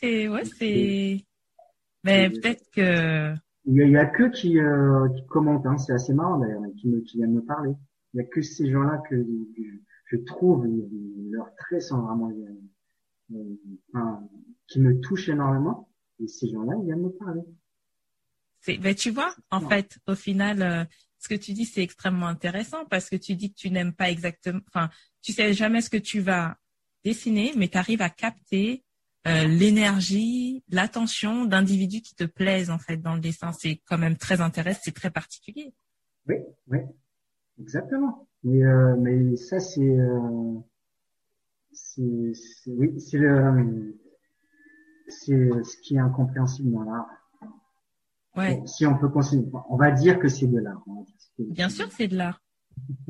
C'est, 0.00 0.28
ouais, 0.28 0.44
c'est, 0.44 1.24
mais 2.04 2.30
C'est- 2.30 2.40
peut-être 2.40 2.70
que, 2.70 3.34
Il 3.64 3.74
y 3.74 3.82
a, 3.82 3.84
il 3.84 3.92
y 3.92 3.96
a 3.96 4.06
que 4.06 4.28
qui, 4.30 4.58
euh, 4.58 5.08
qui 5.10 5.24
commentent, 5.26 5.66
hein, 5.66 5.78
c'est 5.78 5.92
assez 5.92 6.12
marrant 6.14 6.38
d'ailleurs, 6.38 6.62
qui, 6.78 6.88
me, 6.88 7.00
qui 7.00 7.18
viennent 7.18 7.34
me 7.34 7.44
parler. 7.44 7.72
Il 8.12 8.18
y 8.18 8.20
a 8.20 8.24
que 8.26 8.42
ces 8.42 8.68
gens-là 8.70 9.00
que, 9.08 9.14
que 9.14 9.62
je 10.06 10.16
trouve 10.18 10.66
leurs 11.30 11.54
traits 11.56 11.82
sont 11.82 12.00
vraiment 12.02 12.30
euh, 12.30 13.36
euh, 13.36 13.56
enfin, 13.94 14.28
qui 14.66 14.80
me 14.80 15.00
touchent 15.00 15.28
énormément. 15.28 15.88
Et 16.20 16.26
ces 16.26 16.50
gens-là, 16.50 16.74
ils 16.80 16.84
viennent 16.86 17.02
me 17.02 17.10
parler. 17.10 17.42
c'est, 18.60 18.78
ben, 18.78 18.94
tu 18.94 19.10
vois, 19.10 19.34
en 19.50 19.60
Non. 19.60 19.68
fait, 19.68 19.98
au 20.06 20.14
final, 20.14 20.62
euh, 20.62 20.84
ce 21.18 21.28
que 21.28 21.34
tu 21.34 21.52
dis, 21.52 21.64
c'est 21.64 21.82
extrêmement 21.82 22.26
intéressant 22.26 22.84
parce 22.86 23.08
que 23.08 23.16
tu 23.16 23.34
dis 23.36 23.52
que 23.52 23.58
tu 23.58 23.70
n'aimes 23.70 23.92
pas 23.94 24.10
exactement, 24.10 24.60
enfin, 24.68 24.90
tu 25.22 25.32
sais 25.32 25.52
jamais 25.52 25.80
ce 25.80 25.90
que 25.90 25.96
tu 25.96 26.20
vas 26.20 26.56
dessiner, 27.04 27.52
mais 27.56 27.68
tu 27.68 27.78
arrives 27.78 28.02
à 28.02 28.10
capter 28.10 28.84
euh, 29.26 29.46
l'énergie, 29.46 30.64
l'attention 30.68 31.44
d'individus 31.44 32.00
qui 32.00 32.14
te 32.14 32.24
plaisent, 32.24 32.70
en 32.70 32.78
fait, 32.78 32.96
dans 32.96 33.14
le 33.14 33.20
dessin. 33.20 33.52
C'est 33.52 33.80
quand 33.86 33.98
même 33.98 34.16
très 34.16 34.40
intéressant, 34.40 34.80
c'est 34.84 34.94
très 34.94 35.10
particulier. 35.10 35.72
Oui, 36.26 36.36
oui, 36.68 36.78
exactement. 37.60 38.28
Mais, 38.42 38.64
euh, 38.64 38.96
mais 38.98 39.36
ça, 39.36 39.60
c'est, 39.60 39.80
euh, 39.80 40.58
c'est, 41.72 42.32
oui, 42.66 43.00
c'est 43.00 43.18
le, 43.18 43.96
c'est 45.06 45.50
ce 45.62 45.76
qui 45.82 45.94
est 45.94 46.00
incompréhensible 46.00 46.72
dans 46.72 46.82
l'art. 46.82 47.08
Ouais. 48.34 48.56
Bon, 48.56 48.66
si 48.66 48.86
on 48.86 48.98
peut 48.98 49.10
considérer, 49.10 49.50
on 49.68 49.76
va 49.76 49.90
dire 49.92 50.18
que 50.18 50.28
c'est 50.28 50.46
de 50.46 50.58
l'art. 50.58 50.82
Bien 51.38 51.68
sûr, 51.68 51.86
c'est 51.92 52.08
de 52.08 52.16
l'art. 52.16 52.41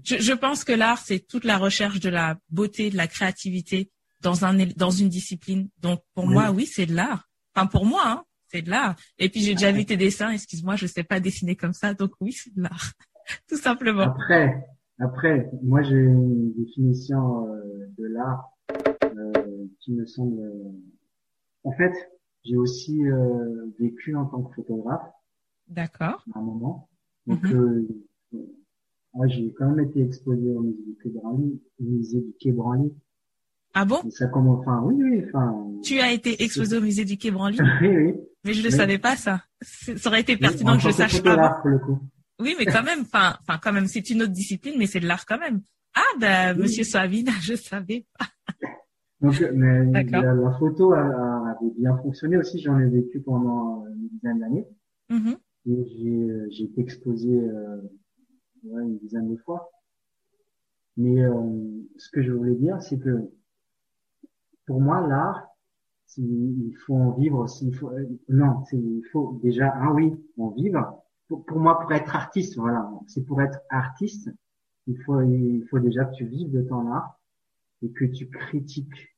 Je, 0.05 0.17
je 0.17 0.33
pense 0.33 0.65
que 0.65 0.73
l'art, 0.73 0.99
c'est 0.99 1.21
toute 1.21 1.45
la 1.45 1.59
recherche 1.59 2.01
de 2.01 2.09
la 2.11 2.39
beauté, 2.51 2.91
de 2.91 2.97
la 2.97 3.07
créativité 3.07 3.91
dans 4.21 4.45
un 4.45 4.55
dans 4.77 4.91
une 4.91 5.09
discipline. 5.09 5.69
Donc 5.81 6.01
pour 6.15 6.25
Oui. 6.27 6.35
moi, 6.35 6.51
oui, 6.51 6.67
c'est 6.67 6.87
de 6.87 6.95
l'art. 6.95 7.29
Enfin 7.55 7.67
pour 7.67 7.85
moi, 7.87 8.03
hein, 8.05 8.25
c'est 8.49 8.63
de 8.63 8.71
l'art. 8.71 8.97
Et 9.19 9.29
puis 9.29 9.41
j'ai 9.41 9.55
déjà 9.55 9.73
vu 9.73 9.85
tes 9.85 9.97
dessins. 9.97 10.31
Excuse-moi, 10.31 10.77
je 10.77 10.87
sais 10.87 11.05
pas 11.05 11.21
dessiner 11.21 11.57
comme 11.57 11.73
ça, 11.73 11.95
donc 11.95 12.13
oui, 12.21 12.33
c'est 12.33 12.55
de 12.55 12.63
l'art, 12.63 12.93
tout 13.49 13.57
simplement. 13.57 14.03
Après, 14.03 14.65
après, 14.99 15.51
moi 15.63 15.83
j'ai 15.83 15.97
une 15.97 16.53
définition 16.55 17.47
euh, 17.49 17.87
de 17.99 18.07
l'art 18.07 18.51
euh, 19.05 19.33
qui 19.81 19.93
me 19.93 20.05
semble. 20.07 20.41
euh, 20.41 20.73
En 21.65 21.73
fait, 21.73 21.93
j'ai 22.45 22.57
aussi 22.57 23.05
euh, 23.07 23.67
vécu 23.79 24.15
en 24.17 24.27
tant 24.27 24.43
que 24.43 24.55
photographe 24.55 25.09
D'accord. 25.69 26.25
à 26.35 26.39
un 26.39 26.43
moment. 26.43 26.89
Donc, 27.27 27.43
Mhm. 27.45 27.87
euh, 28.35 28.43
moi, 29.15 29.27
j'ai 29.29 29.53
quand 29.53 29.69
même 29.71 29.85
été 29.87 30.03
exposé 30.03 30.51
au 30.51 30.61
musée 30.63 30.83
du 30.87 30.95
Quai 31.03 31.11
Branly, 31.11 31.61
au 31.81 31.85
musée 31.85 32.21
du 32.21 32.33
Quai 32.41 32.53
Branly. 32.53 32.93
Ah 33.75 33.85
bon? 33.85 34.01
Et 34.07 34.11
ça 34.11 34.27
commence, 34.29 34.61
enfin, 34.61 34.83
oui, 34.85 34.95
oui, 35.03 35.25
enfin. 35.27 35.67
Tu 35.83 35.99
as 36.01 36.13
été 36.13 36.43
exposé 36.43 36.77
au 36.77 36.81
musée 36.81 37.05
du 37.05 37.17
Quai 37.19 37.31
Branly, 37.31 37.59
oui, 37.83 37.89
oui. 37.89 38.15
mais 38.45 38.53
je 38.55 38.61
ne 38.63 38.67
Oui. 38.67 38.73
savais 38.73 38.99
pas 38.99 39.17
ça. 39.17 39.43
Ça 39.63 40.09
aurait 40.09 40.21
été 40.21 40.37
pertinent 40.37 40.73
en 40.75 40.77
que 40.77 40.83
je 40.83 40.91
sache 40.91 41.21
avant. 41.25 41.61
pour 41.61 41.71
le 41.71 41.79
coup. 41.79 41.99
Oui, 42.41 42.55
mais 42.59 42.67
quand 42.67 42.83
même, 42.83 43.01
enfin, 43.03 43.37
enfin 43.43 43.59
quand 43.63 43.73
même, 43.73 43.87
c'est 43.87 44.09
une 44.11 44.23
autre 44.23 44.33
discipline, 44.33 44.75
mais 44.79 44.87
c'est 44.87 45.01
de 45.01 45.07
l'art 45.07 45.25
quand 45.27 45.39
même. 45.39 45.63
Ah 45.95 46.01
ben, 46.19 46.55
Oui. 46.57 46.63
Monsieur 46.63 46.85
Savine, 46.85 47.29
je 47.43 47.55
savais. 47.55 48.07
Donc, 49.21 49.41
euh, 49.41 49.53
mais 49.55 50.03
la, 50.05 50.35
la 50.35 50.51
photo 50.59 50.93
a- 50.93 50.99
a- 50.99 51.51
avait 51.61 51.71
bien 51.79 51.97
fonctionné 51.99 52.37
aussi. 52.39 52.61
J'en 52.61 52.79
ai 52.81 52.89
vécu 52.89 53.21
pendant 53.21 53.85
euh, 53.85 53.91
une 53.95 54.09
dizaine 54.09 54.39
d'années. 54.41 54.67
Mhm. 55.11 55.37
Et 55.67 55.85
j'ai, 55.87 56.09
euh, 56.31 56.47
j'ai 56.51 56.65
été 56.65 56.81
exposé 56.81 57.31
euh, 57.33 57.81
ouais, 58.65 58.83
une 58.83 58.99
dizaine 58.99 59.31
de 59.31 59.37
fois. 59.37 59.71
Mais 60.97 61.23
euh, 61.23 61.33
ce 61.97 62.11
que 62.11 62.23
je 62.23 62.33
voulais 62.33 62.55
dire, 62.55 62.81
c'est 62.83 62.99
que 62.99 63.31
pour 64.67 64.81
moi, 64.81 65.07
l'art, 65.07 65.47
il 66.19 66.77
faut 66.85 66.95
en 66.95 67.13
vivre. 67.13 67.49
s'il 67.49 67.75
faut, 67.75 67.91
euh, 67.91 68.07
non, 68.29 68.63
il 68.73 69.03
faut 69.11 69.41
déjà, 69.43 69.73
ah 69.75 69.93
oui, 69.93 70.13
en 70.39 70.51
vivre. 70.51 71.03
Pour, 71.29 71.45
pour 71.47 71.59
moi, 71.59 71.81
pour 71.81 71.93
être 71.93 72.15
artiste, 72.15 72.57
voilà, 72.57 72.91
c'est 73.07 73.25
pour 73.25 73.41
être 73.41 73.59
artiste, 73.71 74.31
il 74.87 74.99
faut, 75.03 75.21
il 75.23 75.65
faut 75.71 75.79
déjà 75.79 76.05
que 76.05 76.15
tu 76.15 76.27
vives 76.27 76.51
de 76.51 76.63
ton 76.63 76.91
art 76.91 77.19
et 77.83 77.91
que 77.91 78.05
tu 78.05 78.29
critiques 78.29 79.13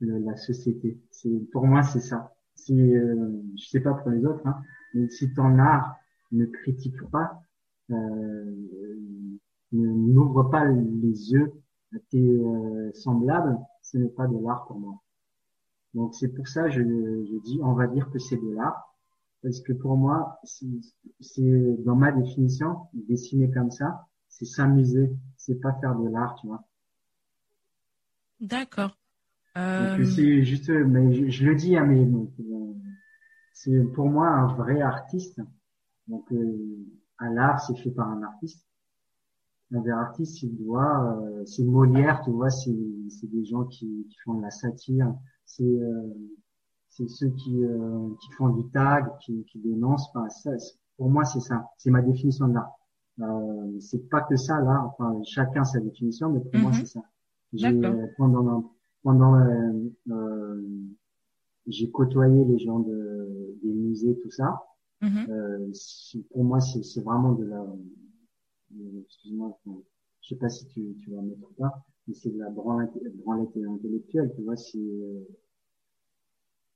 la 0.00 0.36
société. 0.36 0.98
C'est, 1.10 1.50
pour 1.52 1.66
moi, 1.66 1.82
c'est 1.82 2.00
ça. 2.00 2.34
C'est, 2.54 2.74
euh, 2.74 3.42
je 3.56 3.68
sais 3.68 3.80
pas 3.80 3.94
pour 3.94 4.10
les 4.10 4.24
autres, 4.24 4.46
hein, 4.46 4.62
mais 4.92 5.08
si 5.08 5.32
ton 5.32 5.58
art 5.58 5.96
ne 6.32 6.46
critique 6.46 7.00
pas, 7.10 7.40
n'ouvre 9.72 10.44
pas 10.44 10.64
les 10.66 11.32
yeux 11.32 11.52
à 11.94 11.98
tes 12.10 12.30
euh, 12.30 12.92
semblables, 12.94 13.58
ce 13.82 13.98
n'est 13.98 14.08
pas 14.08 14.26
de 14.26 14.38
l'art 14.38 14.64
pour 14.66 14.78
moi. 14.78 15.02
Donc 15.94 16.14
c'est 16.14 16.28
pour 16.28 16.48
ça 16.48 16.68
je, 16.68 16.80
je 16.80 17.42
dis, 17.44 17.60
on 17.62 17.74
va 17.74 17.86
dire 17.86 18.10
que 18.10 18.18
c'est 18.18 18.36
de 18.36 18.50
l'art, 18.50 18.94
parce 19.42 19.60
que 19.60 19.72
pour 19.72 19.96
moi, 19.96 20.40
c'est 21.20 21.76
dans 21.84 21.96
ma 21.96 22.12
définition, 22.12 22.78
dessiner 22.94 23.50
comme 23.50 23.70
ça, 23.70 24.06
c'est 24.28 24.46
s'amuser, 24.46 25.10
c'est 25.36 25.60
pas 25.60 25.74
faire 25.74 25.94
de 25.96 26.08
l'art, 26.08 26.34
tu 26.40 26.46
vois. 26.46 26.64
D'accord. 28.40 28.96
Euh, 29.56 30.04
c'est 30.04 30.42
juste, 30.42 30.68
mais 30.70 31.12
je, 31.12 31.28
je 31.30 31.44
le 31.44 31.54
dis 31.54 31.76
à 31.76 31.84
mes, 31.84 32.00
euh, 32.00 32.74
c'est 33.52 33.80
pour 33.92 34.08
moi 34.08 34.28
un 34.28 34.46
vrai 34.54 34.80
artiste. 34.80 35.40
Donc, 36.08 36.30
euh, 36.32 36.86
à 37.24 37.30
l'art, 37.30 37.60
c'est 37.60 37.76
fait 37.76 37.90
par 37.90 38.08
un 38.08 38.22
artiste. 38.22 38.64
Un 39.72 39.80
vrai 39.80 39.90
artiste, 39.90 40.42
il 40.42 40.56
doit, 40.56 41.16
euh, 41.20 41.44
c'est 41.46 41.64
Molière, 41.64 42.20
tu 42.24 42.30
vois, 42.30 42.50
c'est, 42.50 42.76
c'est 43.08 43.26
des 43.30 43.44
gens 43.44 43.64
qui, 43.64 44.06
qui 44.08 44.16
font 44.24 44.34
de 44.34 44.42
la 44.42 44.50
satire. 44.50 45.14
C'est, 45.46 45.64
euh, 45.64 46.14
c'est 46.90 47.08
ceux 47.08 47.30
qui, 47.30 47.64
euh, 47.64 48.08
qui 48.20 48.30
font 48.32 48.50
du 48.50 48.68
tag, 48.70 49.06
qui, 49.20 49.44
qui 49.46 49.58
dénoncent. 49.58 50.08
Enfin, 50.14 50.28
ça, 50.28 50.50
pour 50.96 51.10
moi, 51.10 51.24
c'est 51.24 51.40
ça. 51.40 51.66
C'est 51.78 51.90
ma 51.90 52.02
définition 52.02 52.46
de 52.48 52.54
l'art. 52.54 52.72
Euh, 53.20 53.80
c'est 53.80 54.08
pas 54.10 54.20
que 54.22 54.36
ça, 54.36 54.60
là. 54.60 54.84
Enfin, 54.86 55.20
chacun 55.24 55.64
sa 55.64 55.80
définition, 55.80 56.30
mais 56.30 56.40
pour 56.40 56.60
moi, 56.60 56.70
Mhm. 56.70 56.76
c'est 56.76 56.86
ça. 56.86 57.00
J'ai, 57.52 57.66
euh, 57.68 58.06
pendant, 58.16 58.72
pendant, 59.02 59.34
euh, 59.36 59.72
euh, 60.10 60.62
j'ai 61.66 61.90
côtoyé 61.90 62.44
les 62.44 62.58
gens 62.58 62.80
de, 62.80 63.56
des 63.62 63.72
musées, 63.72 64.18
tout 64.22 64.30
ça. 64.30 64.62
Euh, 65.28 65.70
c'est- 65.72 66.26
pour 66.30 66.44
moi, 66.44 66.60
c'est 66.60 67.02
vraiment 67.02 67.32
de 67.32 67.44
la, 67.44 67.60
euh, 67.62 69.00
excuse-moi, 69.04 69.58
je 70.22 70.28
sais 70.28 70.36
pas 70.36 70.48
si 70.48 70.66
tu, 70.68 70.96
tu 71.02 71.10
vas 71.10 71.22
mettre 71.22 71.42
ou 71.50 71.54
pas, 71.58 71.84
mais 72.06 72.14
c'est 72.14 72.30
de 72.30 72.38
la 72.38 72.50
branlette, 72.50 72.92
branlette 73.24 73.56
intellectuelle, 73.56 74.32
tu 74.36 74.42
vois, 74.42 74.56
c'est, 74.56 74.78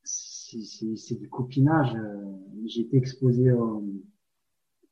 c'est, 0.04 1.14
du 1.18 1.28
copinage. 1.28 1.94
euh, 1.94 2.16
J'ai 2.66 2.82
été 2.82 2.96
exposé 2.96 3.48
euh, 3.48 3.80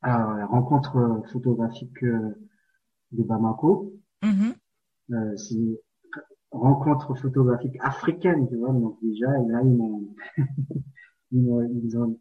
à 0.01 0.35
la 0.37 0.45
rencontre 0.45 1.21
photographique 1.31 2.03
de 3.11 3.23
Bamako. 3.23 3.93
Mhm. 4.23 4.55
Euh, 5.11 5.37
c'est 5.37 5.55
une 5.55 5.77
rencontre 6.51 7.15
photographique 7.15 7.77
africaine, 7.81 8.47
tu 8.49 8.57
vois, 8.57 8.71
donc 8.73 8.97
déjà, 9.01 9.27
et 9.41 9.47
là, 9.47 9.61
ils 9.63 9.73
m'ont, 9.73 10.15
ils 11.31 11.81
ils 11.83 11.97
ont, 11.97 12.19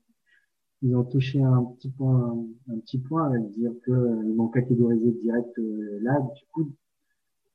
ils 0.86 0.94
ont 0.94 1.04
touché 1.04 1.42
un 1.42 1.64
petit 1.64 1.90
point, 1.90 2.46
un 2.70 2.78
petit 2.78 2.98
point, 2.98 3.32
à 3.32 3.38
dire 3.38 3.72
que 3.82 3.90
euh, 3.90 4.22
ils 4.24 4.34
m'ont 4.34 4.48
catégorisé 4.48 5.10
direct 5.20 5.58
euh, 5.58 5.98
là, 6.02 6.20
du 6.20 6.44
coup, 6.52 6.72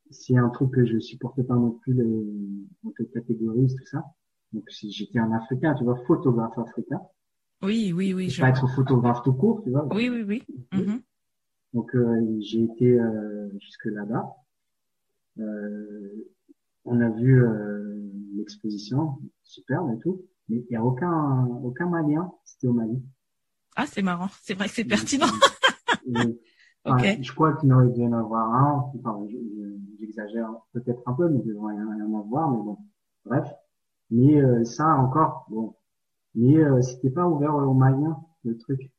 c'est 0.09 0.35
un 0.35 0.49
truc 0.49 0.71
que 0.71 0.85
je 0.85 0.99
supporte 0.99 1.41
pas 1.43 1.55
non 1.55 1.71
plus, 1.71 1.93
les, 1.93 2.03
on 2.83 2.91
te 2.91 3.03
catégorise, 3.03 3.73
tout 3.75 3.85
ça. 3.85 4.03
Donc, 4.51 4.69
si 4.69 4.91
j'étais 4.91 5.19
un 5.19 5.31
africain, 5.31 5.73
tu 5.75 5.85
vois, 5.85 5.95
photographe 6.05 6.57
africain, 6.57 6.99
Oui, 7.63 7.93
oui, 7.95 8.13
oui. 8.13 8.29
Je... 8.29 8.41
pas 8.41 8.49
être 8.49 8.67
photographe 8.67 9.23
tout 9.23 9.33
court, 9.33 9.63
tu 9.63 9.69
vois. 9.69 9.87
Oui, 9.95 10.09
oui, 10.09 10.23
oui. 10.23 10.43
Mhm. 10.73 11.01
Donc 11.73 11.95
euh, 11.95 12.37
j'ai 12.41 12.63
été 12.63 12.99
euh, 12.99 13.49
jusque 13.59 13.85
là-bas. 13.85 14.35
On 16.83 16.99
a 16.99 17.09
vu 17.11 17.41
l'exposition, 18.35 19.19
superbe 19.43 19.93
et 19.95 19.99
tout, 19.99 20.25
mais 20.49 20.57
il 20.57 20.67
n'y 20.69 20.75
a 20.75 20.83
aucun 20.83 21.45
aucun 21.63 21.87
Malien, 21.87 22.29
c'était 22.43 22.67
au 22.67 22.73
Mali. 22.73 23.01
Ah, 23.75 23.85
c'est 23.85 24.01
marrant. 24.01 24.29
C'est 24.41 24.53
vrai 24.53 24.67
que 24.67 24.73
c'est 24.73 24.85
pertinent. 24.85 25.27
Et 26.85 27.21
je 27.21 27.33
crois 27.33 27.55
qu'il 27.57 27.71
aurait 27.71 27.89
dû 27.89 28.03
en 28.03 28.13
avoir 28.13 28.53
un. 28.53 28.91
Enfin, 28.97 29.19
j'exagère 29.99 30.49
peut-être 30.73 31.01
un 31.05 31.13
peu, 31.13 31.29
mais 31.29 31.39
il 31.43 31.53
devrait 31.53 31.75
y 31.75 31.77
en 31.79 32.19
avoir. 32.19 32.49
Mais 32.49 32.57
bon, 32.57 32.77
bref. 33.25 33.47
Mais 34.09 34.41
euh, 34.41 34.63
ça 34.63 34.87
encore, 34.95 35.45
bon. 35.49 35.75
Mais 36.35 36.57
euh, 36.57 36.81
c'était 36.81 37.09
pas 37.09 37.27
ouvert 37.27 37.53
aux 37.55 37.73
Maliens, 37.73 38.17
le 38.43 38.57
truc. 38.57 38.91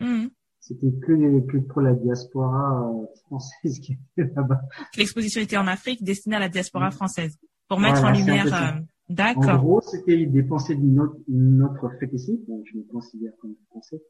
Mmh. 0.00 0.26
C'était 0.60 0.92
que, 1.00 1.40
que 1.46 1.58
pour 1.58 1.80
la 1.80 1.94
diaspora 1.94 2.90
euh, 2.90 3.06
française 3.26 3.78
qui 3.80 3.98
était 4.16 4.32
là-bas. 4.34 4.60
L'exposition 4.96 5.40
était 5.40 5.56
en 5.56 5.66
Afrique, 5.66 6.02
destinée 6.02 6.36
à 6.36 6.40
la 6.40 6.48
diaspora 6.48 6.88
mmh. 6.88 6.92
française, 6.92 7.38
pour 7.68 7.80
mettre 7.80 8.04
en 8.04 8.10
lumière. 8.10 8.46
Euh, 8.46 8.80
d'accord. 9.08 9.60
En 9.60 9.62
gros, 9.62 9.80
c'était 9.80 10.26
dépenser 10.26 10.76
notre, 10.76 11.16
notre 11.28 11.88
frais 11.88 12.10
ici, 12.12 12.42
donc 12.48 12.64
je 12.70 12.78
me 12.78 12.82
considère 12.84 13.32
comme 13.40 13.54
français, 13.70 14.02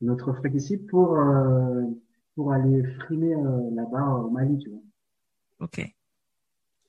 notre 0.00 0.32
frais 0.32 0.52
ici 0.54 0.76
pour 0.76 1.18
euh, 1.18 1.82
pour 2.34 2.52
aller 2.52 2.82
frimer 3.00 3.34
euh, 3.34 3.70
là-bas 3.72 4.24
au 4.24 4.30
Mali, 4.30 4.58
tu 4.58 4.70
vois. 4.70 4.82
Ok. 5.60 5.80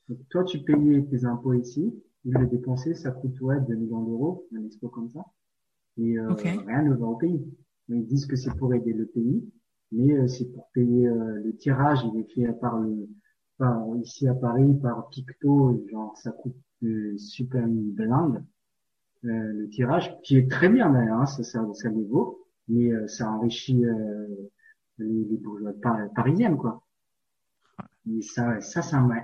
Donc, 0.09 0.19
toi, 0.29 0.43
tu 0.43 0.59
payais 0.59 1.03
tes 1.03 1.25
impôts 1.25 1.53
ici, 1.53 1.93
ils 2.25 2.33
les 2.33 2.47
dépenser, 2.47 2.93
ça 2.93 3.11
coûte 3.11 3.39
ouais 3.41 3.59
2 3.61 3.75
millions 3.75 4.03
d'euros, 4.03 4.47
un 4.55 4.63
expo 4.65 4.89
comme 4.89 5.09
ça, 5.09 5.25
et 5.97 6.17
euh, 6.17 6.33
rien 6.33 6.83
ne 6.83 6.93
va 6.93 7.05
au 7.05 7.15
pays. 7.15 7.41
Ils 7.89 8.05
disent 8.05 8.25
que 8.25 8.35
c'est 8.35 8.53
pour 8.55 8.73
aider 8.73 8.93
le 8.93 9.05
pays, 9.05 9.49
mais 9.91 10.13
euh, 10.13 10.27
c'est 10.27 10.45
pour 10.51 10.69
payer 10.71 11.07
euh, 11.07 11.41
le 11.43 11.55
tirage. 11.55 11.99
Il 12.13 12.19
est 12.19 12.33
fait 12.33 12.51
par 12.59 12.79
le, 12.79 13.07
par, 13.57 13.85
ici 13.97 14.27
à 14.27 14.33
Paris 14.33 14.73
par 14.81 15.09
Picto, 15.09 15.81
genre 15.89 16.15
ça 16.17 16.31
coûte 16.31 16.55
super 17.17 17.65
blinde 17.67 18.43
le 19.23 19.67
tirage, 19.69 20.15
qui 20.21 20.37
est 20.37 20.49
très 20.49 20.69
bien 20.69 20.91
d'ailleurs, 20.91 21.21
hein, 21.21 21.25
ça, 21.25 21.43
ça, 21.43 21.67
ça 21.73 21.89
les 21.89 22.05
vaut, 22.05 22.46
mais 22.67 22.91
ça 23.07 23.31
enrichit 23.31 23.81
les, 24.97 25.25
les 25.25 25.37
bourgeois 25.37 25.73
parisiennes 26.15 26.57
quoi. 26.57 26.83
Mais 28.05 28.21
ça, 28.21 28.59
ça, 28.61 28.81
ça 28.81 29.01
m'a 29.01 29.21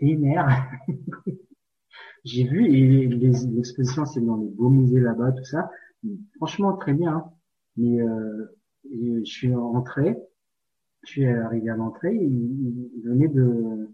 énerve. 0.00 0.50
J'ai 2.24 2.44
vu 2.44 2.66
et 2.66 3.06
l'exposition 3.06 4.04
c'est 4.04 4.20
dans 4.20 4.36
les 4.36 4.48
beaux 4.48 4.68
musées 4.68 5.00
là-bas, 5.00 5.32
tout 5.32 5.44
ça. 5.44 5.70
Franchement 6.36 6.76
très 6.76 6.92
bien. 6.92 7.14
Hein. 7.14 7.32
Mais 7.76 8.00
euh, 8.00 8.56
je 8.84 9.24
suis 9.24 9.54
rentré, 9.54 10.16
je 11.04 11.08
suis 11.08 11.26
arrivé 11.26 11.70
à 11.70 11.76
l'entrée, 11.76 12.14
il, 12.14 12.90
il, 12.96 13.02
venait 13.04 13.28
de, 13.28 13.90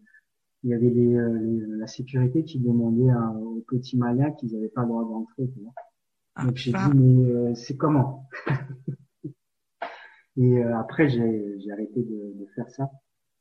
il 0.62 0.70
y 0.70 0.74
avait 0.74 0.90
les, 0.90 1.14
euh, 1.14 1.76
la 1.78 1.86
sécurité 1.86 2.44
qui 2.44 2.60
demandait 2.60 3.12
aux 3.40 3.64
petits 3.66 3.96
Maliens 3.96 4.30
qu'ils 4.32 4.52
n'avaient 4.52 4.68
pas 4.68 4.82
le 4.82 4.88
droit 4.88 5.04
d'entrer. 5.04 5.50
Ah, 6.34 6.46
Donc 6.46 6.56
j'ai 6.56 6.72
dit 6.72 6.94
mais 6.94 7.30
euh, 7.30 7.54
c'est 7.54 7.76
comment 7.76 8.28
Et 10.36 10.64
euh, 10.64 10.78
après 10.78 11.08
j'ai 11.08 11.70
arrêté 11.72 12.02
de, 12.02 12.32
de, 12.38 12.46
faire 12.54 12.68
ça. 12.70 12.90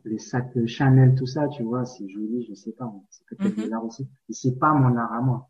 Les 0.03 0.17
sacs 0.17 0.65
Chanel, 0.65 1.15
tout 1.15 1.27
ça, 1.27 1.47
tu 1.47 1.63
vois, 1.63 1.85
c'est 1.85 2.07
joli, 2.09 2.45
je 2.49 2.53
sais 2.53 2.73
pas, 2.73 2.91
c'est 3.09 3.23
peut-être 3.27 3.57
mm 3.57 3.63
de 3.65 3.69
l'art 3.69 3.85
aussi. 3.85 4.09
Mais 4.27 4.35
c'est 4.35 4.57
pas 4.57 4.73
mon 4.73 4.95
art 4.97 5.13
à 5.13 5.21
moi. 5.21 5.49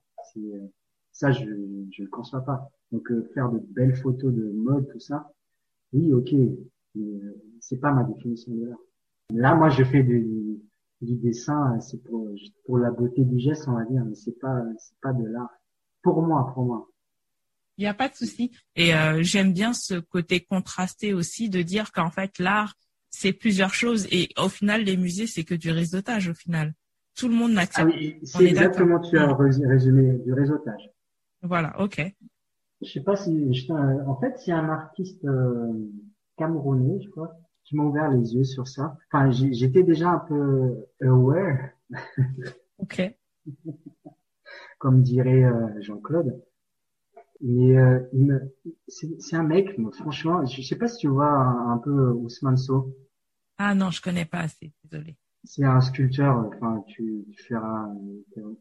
Ça, 1.12 1.32
je 1.32 1.46
je 1.92 2.04
le 2.04 2.10
conçois 2.10 2.42
pas. 2.42 2.70
Donc 2.92 3.10
euh, 3.12 3.24
faire 3.34 3.50
de 3.50 3.60
belles 3.60 3.96
photos 3.96 4.34
de 4.34 4.52
mode, 4.52 4.88
tout 4.90 5.00
ça, 5.00 5.32
oui, 5.94 6.14
ok, 6.14 6.34
euh, 6.34 7.42
c'est 7.60 7.80
pas 7.80 7.92
ma 7.92 8.04
définition 8.04 8.54
de 8.54 8.66
l'art. 8.66 8.80
Là, 9.32 9.56
moi, 9.56 9.70
je 9.70 9.84
fais 9.84 10.04
du, 10.04 10.60
du 11.02 11.16
dessin, 11.16 11.80
c'est 11.80 12.04
pour 12.04 12.28
pour 12.66 12.78
la 12.78 12.92
beauté 12.92 13.24
du 13.24 13.40
geste, 13.40 13.68
on 13.68 13.74
va 13.74 13.86
dire, 13.86 14.04
mais 14.06 14.16
c'est 14.16 14.38
pas 14.40 14.62
c'est 14.78 15.00
pas 15.02 15.14
de 15.14 15.26
l'art. 15.26 15.50
Pour 16.02 16.22
moi, 16.22 16.52
pour 16.54 16.66
moi. 16.66 16.91
Il 17.82 17.86
n'y 17.86 17.90
a 17.90 17.96
pas 17.96 18.10
de 18.10 18.14
souci. 18.14 18.52
Et 18.76 18.94
euh, 18.94 19.24
j'aime 19.24 19.54
bien 19.54 19.74
ce 19.74 19.96
côté 19.96 20.40
contrasté 20.40 21.16
aussi 21.16 21.50
de 21.50 21.64
dire 21.64 21.92
qu'en 21.92 22.12
fait 22.12 22.38
l'art 22.38 22.76
c'est 23.10 23.34
plusieurs 23.34 23.74
choses 23.74 24.06
et 24.12 24.30
au 24.38 24.50
final 24.50 24.84
les 24.84 24.98
musées 24.98 25.26
c'est 25.26 25.44
que 25.44 25.56
du 25.56 25.72
réseautage 25.72 26.30
au 26.30 26.36
final. 26.36 26.76
Tout 27.16 27.28
le 27.28 27.34
monde 27.34 27.54
n'accepte. 27.54 27.90
Ah 27.92 27.98
oui, 27.98 28.20
c'est 28.24 28.46
exactement 28.46 29.00
tu 29.00 29.18
as 29.18 29.36
résumé 29.36 30.20
du 30.20 30.32
réseautage. 30.32 30.92
Voilà, 31.42 31.80
ok 31.82 32.14
je 32.84 32.92
sais 32.92 33.02
pas 33.02 33.16
si, 33.16 33.52
en 34.08 34.16
fait, 34.16 34.34
c'est 34.38 34.52
un 34.52 34.68
artiste 34.70 35.24
euh, 35.26 35.72
camerounais, 36.38 37.00
je 37.04 37.10
crois, 37.10 37.36
qui 37.64 37.76
m'a 37.76 37.84
ouvert 37.84 38.10
les 38.10 38.34
yeux 38.34 38.44
sur 38.44 38.68
ça. 38.68 38.98
Enfin, 39.12 39.30
j'étais 39.30 39.84
déjà 39.84 40.10
un 40.10 40.20
peu 40.20 40.88
aware. 41.02 41.70
ok. 42.80 43.16
Comme 44.80 45.04
dirait 45.04 45.44
euh, 45.44 45.80
Jean-Claude. 45.82 46.42
Mais 47.44 47.78
euh, 47.78 48.00
c'est 48.88 49.36
un 49.36 49.44
mec, 49.44 49.76
franchement, 49.94 50.46
je 50.46 50.62
sais 50.62 50.76
pas 50.76 50.88
si 50.88 51.00
tu 51.00 51.08
vois 51.08 51.32
un, 51.32 51.78
peu 51.80 52.12
Ousmane 52.12 52.58
So. 52.58 52.96
Ah 53.58 53.74
non, 53.74 53.90
je 53.90 54.02
connais 54.02 54.26
pas 54.26 54.40
assez, 54.40 54.72
désolé. 54.84 55.18
C'est 55.44 55.66
un 55.66 55.82
sculpteur, 55.82 56.38
enfin, 56.48 56.84
tu, 56.88 57.26
tu 57.32 57.44
feras 57.44 57.90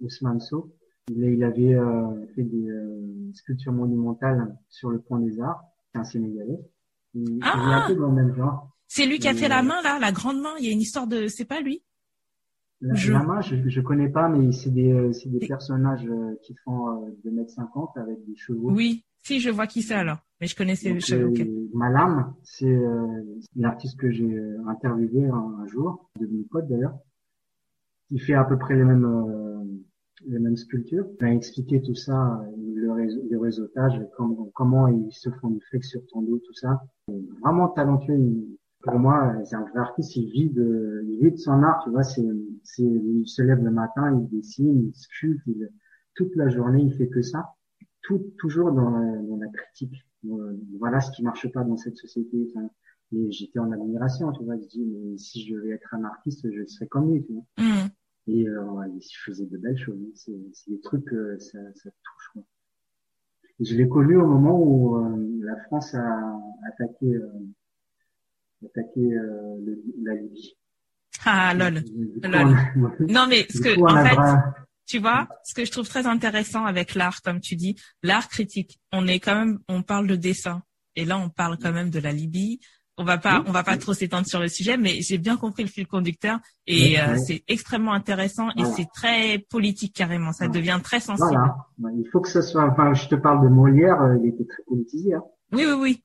Ousmane 0.01 0.41
So. 0.41 0.75
Il, 1.09 1.45
avait 1.45 1.75
euh, 1.75 2.27
fait 2.35 2.45
des 2.45 2.69
euh, 2.69 3.33
sculptures 3.35 3.73
monumentales 3.73 4.57
sur 4.69 4.91
le 4.91 5.01
Pont 5.01 5.19
des 5.19 5.41
Arts. 5.41 5.63
C'est 5.93 5.99
un 5.99 6.05
Sénégalais. 6.05 6.61
Il, 7.15 7.41
ah 7.43 7.55
il 7.57 7.71
est 7.71 7.75
un 7.75 7.87
peu 7.89 7.95
dans 7.97 8.09
le 8.09 8.15
même 8.15 8.35
genre. 8.35 8.71
C'est 8.87 9.07
lui 9.07 9.19
qui 9.19 9.29
a 9.29 9.35
fait 9.35 9.49
la 9.49 9.63
main 9.63 9.83
là, 9.83 9.99
la 9.99 10.13
grande 10.13 10.41
main. 10.41 10.55
Il 10.59 10.67
y 10.67 10.69
a 10.69 10.73
une 10.73 10.81
histoire 10.81 11.07
de, 11.07 11.27
c'est 11.27 11.45
pas 11.45 11.61
lui? 11.61 11.83
La, 12.81 12.95
je... 12.95 13.13
la 13.13 13.23
main, 13.23 13.41
je, 13.43 13.57
je 13.69 13.81
connais 13.81 14.09
pas, 14.09 14.29
mais 14.29 14.53
c'est 14.53 14.71
des, 14.71 14.93
euh, 14.93 15.13
c'est 15.13 15.29
des 15.29 15.47
personnages 15.47 16.07
qui 16.43 16.55
font 16.65 17.05
euh, 17.05 17.11
2m50 17.27 18.01
avec 18.01 18.25
des 18.27 18.37
chevaux. 18.37 18.71
Oui, 18.71 19.05
si 19.23 19.39
je 19.39 19.51
vois 19.51 19.67
qui 19.67 19.83
c'est 19.83 19.95
alors, 19.95 20.19
mais 20.41 20.47
je 20.47 20.57
connaissais 20.57 20.93
les 20.93 21.01
chevaux. 21.01 21.35
Malam, 21.75 22.35
c'est 22.43 22.73
euh, 22.73 23.23
l'artiste 23.55 23.99
que 23.99 24.11
j'ai 24.11 24.35
interviewé 24.67 25.27
un, 25.27 25.57
un, 25.61 25.67
jour, 25.67 26.11
de 26.19 26.27
mes 26.27 26.45
potes 26.51 26.69
d'ailleurs. 26.69 26.97
Il 28.11 28.21
fait 28.21 28.35
à 28.35 28.45
peu 28.45 28.59
près 28.59 28.75
les 28.75 28.85
mêmes 28.85 29.07
les 30.27 30.39
mêmes 30.39 30.57
sculptures. 30.57 31.07
Il 31.21 31.27
a 31.27 31.33
expliqué 31.33 31.81
tout 31.81 31.95
ça, 31.95 32.43
le, 32.57 32.93
réseau, 32.93 33.21
le 33.31 33.39
réseautage, 33.39 34.01
comment, 34.17 34.51
comment 34.55 34.89
ils 34.89 35.13
se 35.13 35.31
font 35.31 35.49
du 35.49 35.61
flex 35.69 35.89
sur 35.89 36.07
ton 36.09 36.23
dos, 36.23 36.39
tout 36.39 36.55
ça. 36.55 36.83
Vraiment 37.41 37.69
talentueux. 37.69 38.19
Pour 38.83 38.99
moi, 38.99 39.35
c'est 39.45 39.57
un 39.57 39.65
vrai 39.65 39.81
artiste. 39.81 40.17
Il 40.17 40.31
vit 40.31 40.51
de, 40.51 41.05
il 41.07 41.19
vit 41.25 41.33
de 41.33 41.37
son 41.37 41.63
art. 41.63 41.83
Tu 41.85 41.91
vois, 41.91 42.03
c'est, 42.03 42.27
c'est, 42.63 42.83
il 42.83 43.27
se 43.27 43.43
lève 43.43 43.63
le 43.63 43.71
matin, 43.71 44.19
il 44.19 44.29
dessine, 44.29 44.89
il 44.89 44.95
sculpte, 44.95 45.49
toute 46.15 46.35
la 46.37 46.49
journée, 46.49 46.83
il 46.83 46.95
fait 46.95 47.09
que 47.09 47.23
ça. 47.23 47.55
Tout, 48.03 48.33
toujours 48.39 48.73
dans 48.73 48.91
la, 48.91 49.17
dans 49.17 49.37
la 49.37 49.49
critique. 49.49 50.05
Voilà 50.79 51.01
ce 51.01 51.11
qui 51.13 51.23
marche 51.23 51.51
pas 51.53 51.65
dans 51.65 51.77
cette 51.77 51.97
société. 51.97 52.51
Enfin, 52.51 52.69
et 53.13 53.31
j'étais 53.33 53.59
en 53.59 53.73
admiration, 53.73 54.33
tu 54.33 54.45
vois. 54.45 54.57
Je 54.57 54.67
dis, 54.69 54.85
mais 54.85 55.19
si 55.19 55.45
je 55.45 55.55
devais 55.55 55.71
être 55.71 55.95
un 55.95 56.05
artiste, 56.05 56.47
je 56.51 56.65
serais 56.67 56.87
comme 56.87 57.13
lui, 57.13 57.25
tu 57.25 57.33
vois. 57.33 57.45
Mmh. 57.59 57.89
Et 58.29 58.49
euh, 58.49 58.87
il 58.95 59.03
faisait 59.25 59.47
de 59.47 59.59
belles 59.59 59.79
choses. 59.79 59.99
C'est, 60.15 60.39
c'est 60.53 60.71
des 60.71 60.81
trucs, 60.81 61.13
euh, 61.13 61.39
ça, 61.39 61.59
ça 61.75 61.91
touche. 61.91 62.31
Quoi. 62.33 62.43
je 63.59 63.75
l'ai 63.75 63.89
connu 63.89 64.17
au 64.17 64.27
moment 64.27 64.61
où 64.63 64.97
euh, 64.97 65.41
la 65.43 65.57
France 65.65 65.95
a 65.95 66.39
attaqué, 66.69 67.15
euh, 67.15 67.29
attaqué 68.65 69.01
le, 69.01 69.83
la 70.03 70.15
Libye. 70.15 70.57
Ah 71.25 71.55
lol. 71.55 71.83
lol. 72.23 72.57
non 73.09 73.27
mais 73.29 73.47
ce 73.51 73.61
que 73.61 73.81
en 73.81 74.05
fait, 74.05 74.41
tu 74.87 74.99
vois, 74.99 75.29
ce 75.45 75.55
que 75.55 75.65
je 75.65 75.71
trouve 75.71 75.89
très 75.89 76.07
intéressant 76.07 76.65
avec 76.65 76.95
l'art, 76.95 77.23
comme 77.23 77.41
tu 77.41 77.57
dis, 77.57 77.77
l'art 78.03 78.29
critique. 78.29 78.81
On 78.93 79.07
est 79.07 79.21
quand 79.21 79.35
même, 79.35 79.59
on 79.69 79.83
parle 79.83 80.07
de 80.07 80.17
dessin, 80.17 80.63
et 80.97 81.05
là 81.05 81.19
on 81.19 81.29
parle 81.29 81.59
quand 81.59 81.73
même 81.73 81.91
de 81.91 82.01
la 82.01 82.13
Libye, 82.13 82.61
on 83.01 83.05
va 83.05 83.17
pas, 83.17 83.43
on 83.47 83.53
va 83.53 83.63
pas 83.63 83.79
trop 83.79 83.95
s'étendre 83.95 84.27
sur 84.27 84.41
le 84.41 84.49
sujet, 84.49 84.77
mais 84.77 85.01
j'ai 85.01 85.17
bien 85.17 85.39
compris 85.39 85.63
le 85.63 85.71
fil 85.71 85.87
conducteur 85.87 86.39
et 86.67 87.01
euh, 87.01 87.17
c'est 87.17 87.43
extrêmement 87.49 87.95
intéressant 87.95 88.51
et 88.59 88.65
c'est 88.77 88.89
très 88.93 89.39
politique 89.39 89.95
carrément. 89.95 90.33
Ça 90.33 90.49
devient 90.49 90.79
très 90.83 91.01
sensible. 91.01 91.41
Voilà. 91.79 91.97
Il 91.97 92.07
faut 92.13 92.21
que 92.21 92.29
ce 92.29 92.43
soit. 92.43 92.65
Enfin, 92.65 92.93
je 92.93 93.09
te 93.09 93.15
parle 93.15 93.43
de 93.43 93.49
Molière, 93.49 94.03
euh, 94.03 94.19
il 94.23 94.29
était 94.29 94.45
très 94.45 94.63
politisé. 94.65 95.15
Hein. 95.15 95.23
Oui, 95.53 95.65
oui, 95.67 95.77
oui. 95.81 96.05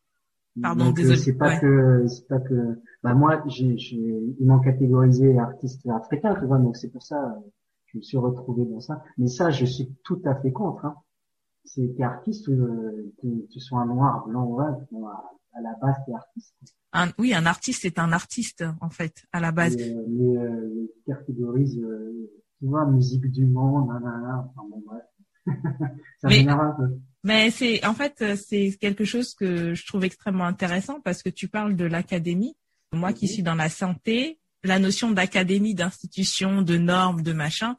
Pardon, 0.62 0.86
Donc, 0.86 1.00
euh, 1.00 1.02
désolé. 1.02 1.20
C'est 1.20 1.34
pas 1.34 1.60
que, 1.60 2.08
c'est 2.08 2.28
pas 2.28 2.40
que. 2.40 2.82
Bah 3.04 3.14
moi, 3.14 3.44
j'ai, 3.48 3.76
ils 3.76 4.46
m'ont 4.46 4.60
catégorisé 4.60 5.38
artiste 5.38 5.86
africain, 5.88 6.36
tu 6.36 6.46
vois. 6.46 6.60
Donc 6.60 6.78
c'est 6.78 6.90
pour 6.90 7.04
ça, 7.04 7.38
je 7.88 7.98
me 7.98 8.04
suis 8.04 8.18
retrouvé 8.18 8.66
dans 8.66 8.80
ça. 8.80 9.04
Mais 9.18 9.28
ça, 9.28 9.52
je 9.52 9.66
suis 9.66 9.94
tout 10.04 10.22
à 10.26 10.36
fait 10.36 10.52
contre. 10.52 10.86
Hein. 10.86 10.96
C'est 11.66 11.96
t'es 11.98 12.04
artiste, 12.04 12.50
tu, 13.20 13.48
tu 13.52 13.60
sois 13.60 13.80
un 13.80 13.88
noir, 13.88 14.26
blanc, 14.28 14.46
ouais, 14.46 14.66
à 15.54 15.62
la 15.62 15.74
base 15.82 15.96
t'es 16.06 16.14
artiste 16.14 16.56
oui, 17.18 17.34
un 17.34 17.46
artiste 17.46 17.82
c'est 17.82 18.00
un 18.00 18.12
artiste 18.12 18.64
en 18.82 18.90
fait 18.90 19.26
à 19.32 19.40
la 19.40 19.52
base. 19.52 19.76
Mais, 19.78 19.96
mais 20.08 20.38
euh, 20.38 20.88
catégorise, 21.06 21.78
euh, 21.80 22.32
tu 22.60 22.68
vois, 22.68 22.86
musique 22.86 23.30
du 23.32 23.46
monde, 23.46 23.88
nanana, 23.88 24.50
enfin 24.50 24.68
bon 24.70 24.84
bref. 24.86 25.04
ça 26.22 26.28
mais, 26.28 26.48
un 26.48 26.76
peu. 26.78 27.00
Mais 27.26 27.50
c'est 27.52 27.84
en 27.86 27.96
fait 27.96 28.24
c'est 28.36 28.78
quelque 28.80 29.04
chose 29.04 29.34
que 29.34 29.74
je 29.74 29.86
trouve 29.86 30.06
extrêmement 30.06 30.46
intéressant 30.46 31.02
parce 31.02 31.24
que 31.24 31.30
tu 31.30 31.48
parles 31.48 31.76
de 31.76 31.86
l'académie. 31.86 32.56
Moi 32.94 33.14
qui 33.14 33.28
suis 33.28 33.44
dans 33.44 33.56
la 33.56 33.68
santé, 33.68 34.40
la 34.64 34.80
notion 34.80 35.10
d'académie, 35.12 35.74
d'institution, 35.74 36.62
de 36.62 36.78
normes, 36.78 37.24
de 37.24 37.34
machin, 37.34 37.76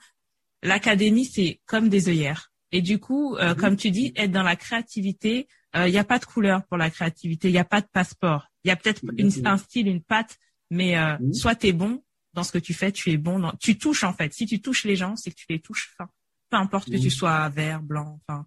l'académie 0.63 1.25
c'est 1.25 1.61
comme 1.65 1.89
des 1.89 2.09
œillères. 2.09 2.51
Et 2.73 2.83
du 2.83 2.99
coup, 2.99 3.37
euh, 3.37 3.55
mhm. 3.55 3.61
comme 3.61 3.77
tu 3.77 3.91
dis, 3.91 4.13
être 4.17 4.33
dans 4.33 4.43
la 4.43 4.57
créativité, 4.57 5.47
il 5.75 5.81
euh, 5.81 5.91
n'y 5.91 5.99
a 5.99 6.05
pas 6.05 6.19
de 6.19 6.25
couleur 6.25 6.65
pour 6.67 6.77
la 6.77 6.91
créativité, 6.91 7.49
il 7.49 7.53
n'y 7.53 7.59
a 7.59 7.65
pas 7.65 7.81
de 7.81 7.87
passeport. 7.87 8.49
Il 8.65 8.69
y 8.69 8.71
a 8.73 8.77
peut-être 8.77 9.03
un 9.45 9.57
style, 9.59 9.87
une 9.89 10.03
patte, 10.03 10.37
Mais 10.69 10.99
euh, 10.99 11.17
Mhm. 11.21 11.33
soit 11.33 11.55
tu 11.55 11.69
es 11.69 11.73
bon 11.73 12.03
dans 12.35 12.43
ce 12.43 12.51
que 12.51 12.59
tu 12.59 12.75
fais, 12.75 12.91
tu 12.91 13.13
es 13.13 13.17
bon 13.17 13.39
dans... 13.39 13.53
Tu 13.61 13.79
touches 13.79 14.03
en 14.03 14.13
fait. 14.13 14.35
Si 14.35 14.45
tu 14.47 14.61
touches 14.61 14.83
les 14.85 14.97
gens, 14.97 15.15
c'est 15.15 15.31
que 15.31 15.37
tu 15.37 15.47
les 15.49 15.61
touches. 15.61 15.95
Enfin, 15.95 16.11
peu 16.51 16.57
importe 16.57 16.91
que 16.91 16.97
Mhm. 16.97 17.03
tu 17.03 17.11
sois 17.11 17.49
vert, 17.51 17.81
blanc, 17.81 18.19
enfin... 18.27 18.45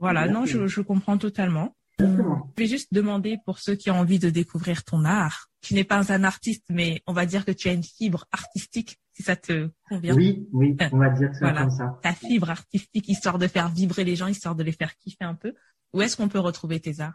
Voilà, 0.00 0.28
non, 0.28 0.46
je, 0.46 0.80
comprends 0.80 1.18
totalement. 1.18 1.76
Exactement. 1.98 2.50
Je 2.56 2.62
vais 2.62 2.68
juste 2.68 2.92
demander 2.92 3.38
pour 3.44 3.58
ceux 3.58 3.74
qui 3.74 3.90
ont 3.90 3.98
envie 3.98 4.18
de 4.18 4.30
découvrir 4.30 4.84
ton 4.84 5.04
art. 5.04 5.48
Tu 5.60 5.74
n'es 5.74 5.84
pas 5.84 6.10
un 6.10 6.24
artiste, 6.24 6.64
mais 6.70 7.02
on 7.06 7.12
va 7.12 7.26
dire 7.26 7.44
que 7.44 7.52
tu 7.52 7.68
as 7.68 7.74
une 7.74 7.84
fibre 7.84 8.24
artistique, 8.32 8.98
si 9.12 9.22
ça 9.22 9.36
te 9.36 9.68
convient. 9.88 10.16
Oui, 10.16 10.48
oui, 10.52 10.74
on 10.90 10.98
va 10.98 11.10
dire 11.10 11.30
ça 11.34 11.40
Voilà. 11.40 11.62
comme 11.62 11.70
ça. 11.70 11.98
Ta 12.02 12.14
fibre 12.14 12.48
artistique, 12.48 13.08
histoire 13.08 13.38
de 13.38 13.46
faire 13.46 13.68
vibrer 13.68 14.04
les 14.04 14.16
gens, 14.16 14.26
histoire 14.26 14.54
de 14.54 14.62
les 14.62 14.72
faire 14.72 14.96
kiffer 14.96 15.24
un 15.24 15.34
peu. 15.34 15.52
Où 15.92 16.00
est-ce 16.00 16.16
qu'on 16.16 16.28
peut 16.28 16.38
retrouver 16.38 16.80
tes 16.80 17.00
arts? 17.00 17.14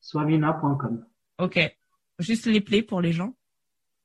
Swavina.com. 0.00 1.06
Ok. 1.38 1.58
Juste 2.18 2.46
les 2.46 2.60
plaies 2.60 2.82
pour 2.82 3.00
les 3.00 3.12
gens. 3.12 3.34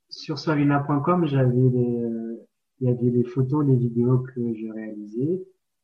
Sur 0.10 0.38
swavina.com, 0.38 1.26
j'avais 1.26 1.70
des, 1.70 2.04
euh, 2.04 2.48
il 2.80 2.88
y 2.88 2.92
avait 2.92 3.10
des 3.10 3.24
photos, 3.24 3.66
des 3.66 3.76
vidéos 3.76 4.20
que 4.20 4.54
je 4.54 4.72
réalisais, 4.72 5.42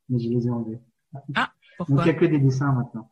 mais 0.10 0.20
je 0.20 0.30
les 0.30 0.48
ai 0.48 0.50
enlevées. 0.50 0.80
Donc 1.14 1.48
Pourquoi? 1.78 2.04
Il 2.04 2.08
y 2.08 2.10
a 2.10 2.14
que 2.14 2.26
des 2.26 2.40
dessins 2.40 2.72
maintenant. 2.72 3.12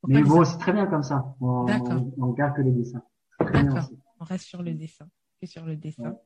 Pourquoi 0.00 0.20
mais 0.20 0.22
bon, 0.22 0.44
c'est 0.44 0.58
très 0.58 0.72
bien 0.72 0.86
comme 0.86 1.02
ça. 1.02 1.34
On, 1.40 1.64
D'accord. 1.64 2.04
on, 2.18 2.28
on 2.28 2.32
garde 2.32 2.56
que 2.56 2.62
les 2.62 2.72
dessins. 2.72 3.02
D'accord. 3.40 3.90
On 4.20 4.24
reste 4.24 4.44
sur 4.44 4.62
le 4.62 4.72
dessin. 4.72 5.08
Que 5.40 5.46
sur 5.46 5.66
le 5.66 5.76
dessin. 5.76 6.10
Ouais. 6.10 6.16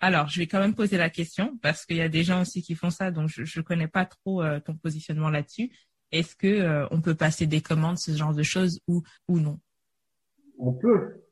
Alors, 0.00 0.28
je 0.28 0.40
vais 0.40 0.46
quand 0.46 0.58
même 0.58 0.74
poser 0.74 0.96
la 0.96 1.10
question 1.10 1.58
parce 1.58 1.84
qu'il 1.84 1.96
y 1.96 2.02
a 2.02 2.08
des 2.08 2.22
gens 2.22 2.40
aussi 2.42 2.62
qui 2.62 2.74
font 2.74 2.90
ça, 2.90 3.10
donc 3.10 3.28
je, 3.28 3.44
je 3.44 3.60
connais 3.60 3.88
pas 3.88 4.06
trop 4.06 4.42
euh, 4.42 4.60
ton 4.60 4.74
positionnement 4.74 5.30
là-dessus. 5.30 5.70
Est-ce 6.12 6.36
que 6.36 6.46
euh, 6.46 6.86
on 6.90 7.00
peut 7.00 7.14
passer 7.14 7.46
des 7.46 7.60
commandes, 7.60 7.98
ce 7.98 8.12
genre 8.12 8.34
de 8.34 8.42
choses, 8.42 8.80
ou 8.86 9.02
ou 9.28 9.38
non? 9.38 9.58
On 10.58 10.72
peut. 10.72 11.22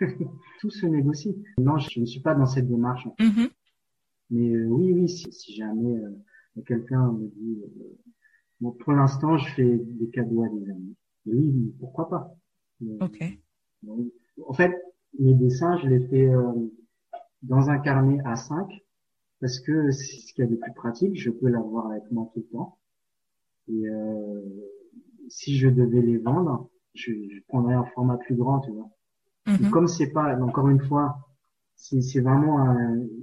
Tout 0.60 0.70
se 0.70 0.86
négocie. 0.86 1.36
Non, 1.58 1.78
je 1.78 2.00
ne 2.00 2.06
suis 2.06 2.20
pas 2.20 2.34
dans 2.34 2.46
cette 2.46 2.68
démarche. 2.68 3.06
Mhm. 3.18 3.48
Mais 4.30 4.50
euh, 4.54 4.66
oui, 4.66 4.92
oui, 4.92 5.08
si, 5.08 5.30
si 5.32 5.54
jamais 5.54 5.96
euh, 5.98 6.62
quelqu'un 6.66 7.12
me 7.12 7.28
dit, 7.28 7.62
euh, 7.62 7.98
bon, 8.60 8.72
pour 8.72 8.92
l'instant, 8.92 9.36
je 9.38 9.48
fais 9.54 9.78
des 9.78 10.08
cadeaux 10.10 10.44
à 10.44 10.48
des 10.48 10.70
amis. 10.70 10.96
Et 11.26 11.34
oui, 11.34 11.74
pourquoi 11.78 12.08
pas? 12.08 12.34
Ok. 13.00 13.22
bon, 13.82 14.10
En 14.46 14.52
fait, 14.54 14.72
mes 15.18 15.34
dessins, 15.34 15.76
je 15.78 15.88
les 15.88 16.06
fais 16.08 16.26
euh, 16.26 16.52
dans 17.42 17.70
un 17.70 17.78
carnet 17.78 18.18
A5 18.24 18.82
parce 19.40 19.60
que 19.60 19.90
c'est 19.90 20.16
ce 20.20 20.32
qu'il 20.32 20.44
y 20.44 20.46
a 20.46 20.50
de 20.50 20.56
plus 20.56 20.72
pratique. 20.72 21.20
Je 21.20 21.30
peux 21.30 21.48
l'avoir 21.48 21.90
avec 21.90 22.10
moi 22.10 22.30
tout 22.32 22.40
le 22.40 22.46
temps. 22.46 22.78
Et 23.68 23.88
euh, 23.88 24.40
si 25.28 25.56
je 25.56 25.68
devais 25.68 26.02
les 26.02 26.18
vendre, 26.18 26.68
je, 26.94 27.12
je 27.12 27.40
prendrais 27.48 27.74
un 27.74 27.84
format 27.94 28.18
plus 28.18 28.34
grand, 28.36 28.60
tu 28.60 28.70
vois. 28.72 28.90
Et 29.48 29.52
Mhm. 29.64 29.70
comme 29.70 29.88
c'est 29.88 30.10
pas, 30.12 30.36
encore 30.40 30.68
une 30.68 30.80
fois, 30.80 31.16
c'est 31.74 32.20
vraiment 32.20 32.64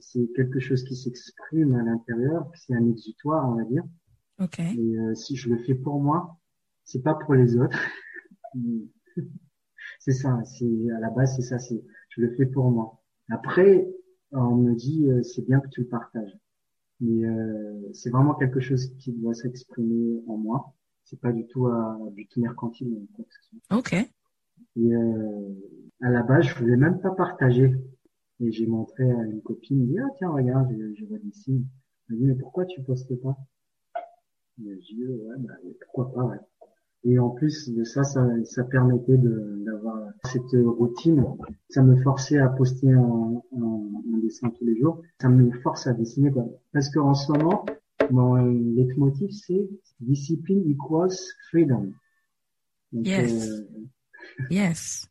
c'est 0.02 0.28
quelque 0.36 0.60
chose 0.60 0.84
qui 0.84 0.96
s'exprime 0.96 1.76
à 1.76 1.84
l'intérieur, 1.84 2.50
c'est 2.56 2.74
un 2.74 2.86
exutoire, 2.90 3.48
on 3.50 3.56
va 3.56 3.64
dire. 3.64 3.84
Ok. 4.40 4.60
Et 4.60 4.98
euh, 5.00 5.16
si 5.16 5.36
je 5.38 5.50
le 5.50 5.58
fais 5.64 5.76
pour 5.76 6.02
moi, 6.02 6.38
c'est 6.84 7.02
pas 7.04 7.14
pour 7.14 7.36
les 7.36 7.58
autres. 7.58 7.80
c'est 10.00 10.14
ça, 10.14 10.40
c'est 10.46 10.92
à 10.96 11.00
la 11.00 11.10
base 11.10 11.36
c'est 11.36 11.42
ça, 11.44 11.60
c'est 11.60 11.82
je 12.10 12.22
le 12.22 12.36
fais 12.36 12.46
pour 12.46 12.70
moi. 12.72 13.02
Après, 13.30 13.88
on 14.32 14.56
me 14.56 14.76
dit 14.76 15.10
euh, 15.10 15.24
c'est 15.24 15.46
bien 15.46 15.60
que 15.60 15.70
tu 15.70 15.82
le 15.82 15.88
partages, 15.88 16.38
mais 17.00 17.26
euh, 17.26 17.92
c'est 17.94 18.10
vraiment 18.10 18.36
quelque 18.36 18.60
chose 18.60 18.94
qui 18.98 19.12
doit 19.14 19.34
s'exprimer 19.34 20.22
en 20.28 20.38
moi. 20.38 20.74
C'est 21.06 21.20
pas 21.20 21.32
du 21.32 21.48
tout 21.48 21.68
à 21.68 21.98
but 22.12 22.38
mercantile 22.38 22.90
ou 22.94 23.08
quoi 23.16 23.26
que 23.26 23.34
ce 23.34 23.50
soit. 23.50 23.78
Ok. 23.78 23.94
Et 23.94 24.94
euh, 24.94 25.50
à 26.02 26.10
la 26.10 26.24
base, 26.24 26.46
je 26.46 26.56
voulais 26.56 26.78
même 26.78 27.00
pas 27.02 27.12
partager. 27.12 27.74
Et 28.42 28.52
j'ai 28.52 28.68
montré 28.68 29.04
à 29.10 29.24
une 29.24 29.42
copine, 29.42 29.86
dit, 29.88 30.00
ah 30.00 30.08
tiens, 30.18 30.30
regarde, 30.30 30.72
je, 30.72 30.94
je 30.94 31.06
vois 31.06 31.18
des 31.20 31.32
signes. 31.32 31.66
Elle 32.10 32.18
dit, 32.18 32.26
mais 32.26 32.36
pourquoi 32.36 32.66
tu 32.66 32.82
postes 32.84 33.16
pas? 33.22 33.36
Et 34.64 34.80
J'ai 34.82 34.96
dit, 34.96 35.08
ouais, 35.08 35.36
bah, 35.40 35.54
pourquoi 35.82 36.14
pas, 36.14 36.24
ouais. 36.26 36.38
Et 37.06 37.18
en 37.18 37.30
plus 37.30 37.70
de 37.70 37.84
ça, 37.86 38.04
ça, 38.04 38.28
ça 38.44 38.64
permettait 38.66 39.18
d'avoir 39.18 40.10
cette 40.26 40.52
routine. 40.54 41.24
Ça 41.70 41.82
me 41.82 42.02
forçait 42.04 42.40
à 42.40 42.50
poster 42.50 42.92
un, 42.92 43.42
un, 43.58 43.82
un 44.14 44.18
dessin 44.22 44.50
tous 44.50 44.66
les 44.66 44.78
jours. 44.78 45.02
Ça 45.22 45.30
me 45.30 45.50
force 45.62 45.88
à 45.88 45.94
dessiner, 45.94 46.30
quoi. 46.32 46.46
Parce 46.74 46.90
qu'en 46.90 47.14
ce 47.14 47.32
moment, 47.32 47.66
mon 48.12 48.36
leitmotiv, 48.76 49.30
c'est 49.32 49.70
discipline 50.02 50.70
equals 50.70 51.16
freedom. 51.50 51.94
Donc, 52.92 53.08
Yes. 53.08 53.48
euh, 53.50 53.68
Yes. 54.50 55.08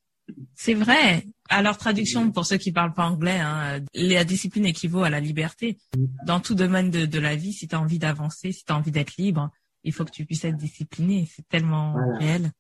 C'est 0.55 0.75
vrai. 0.75 1.25
Alors, 1.49 1.79
traduction 1.79 2.31
pour 2.31 2.45
ceux 2.45 2.59
qui 2.59 2.71
parlent 2.71 2.93
pas 2.93 3.09
anglais, 3.09 3.39
hein, 3.41 3.81
la 3.95 4.25
discipline 4.25 4.67
équivaut 4.67 5.03
à 5.03 5.09
la 5.11 5.21
liberté. 5.21 5.79
Dans 6.27 6.41
tout 6.41 6.55
domaine 6.55 6.91
de, 6.91 7.07
de 7.07 7.19
la 7.19 7.35
vie, 7.35 7.55
si 7.55 7.67
tu 7.67 7.75
as 7.75 7.81
envie 7.81 7.99
d'avancer, 7.99 8.53
si 8.53 8.63
tu 8.65 8.73
as 8.73 8.77
envie 8.77 8.91
d'être 8.91 9.17
libre, 9.17 9.51
il 9.89 9.93
faut 9.93 10.05
que 10.05 10.11
tu 10.11 10.25
puisses 10.25 10.45
être 10.45 10.57
discipliné. 10.57 11.27
C'est 11.31 11.47
tellement 11.49 11.93
Voilà. 11.93 12.19
réel. 12.19 12.51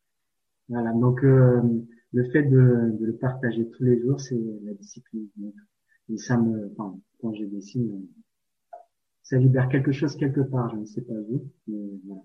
Voilà, 0.68 0.92
donc 0.92 1.22
euh, 1.24 1.62
le 2.12 2.30
fait 2.30 2.42
de, 2.42 2.96
de 3.00 3.06
le 3.06 3.16
partager 3.16 3.68
tous 3.70 3.84
les 3.84 4.00
jours, 4.00 4.20
c'est 4.20 4.38
la 4.64 4.74
discipline. 4.74 5.28
Et 6.10 6.16
ça 6.18 6.36
me, 6.36 6.70
enfin, 6.72 6.98
quand 7.20 7.32
je 7.34 7.44
dessine, 7.44 8.06
ça 9.22 9.36
libère 9.38 9.68
quelque 9.68 9.92
chose 9.92 10.16
quelque 10.16 10.40
part. 10.40 10.70
Je 10.74 10.76
ne 10.80 10.86
sais 10.86 11.02
pas 11.02 11.14
vous, 11.28 11.50
mais 11.66 11.78
voilà. 12.06 12.22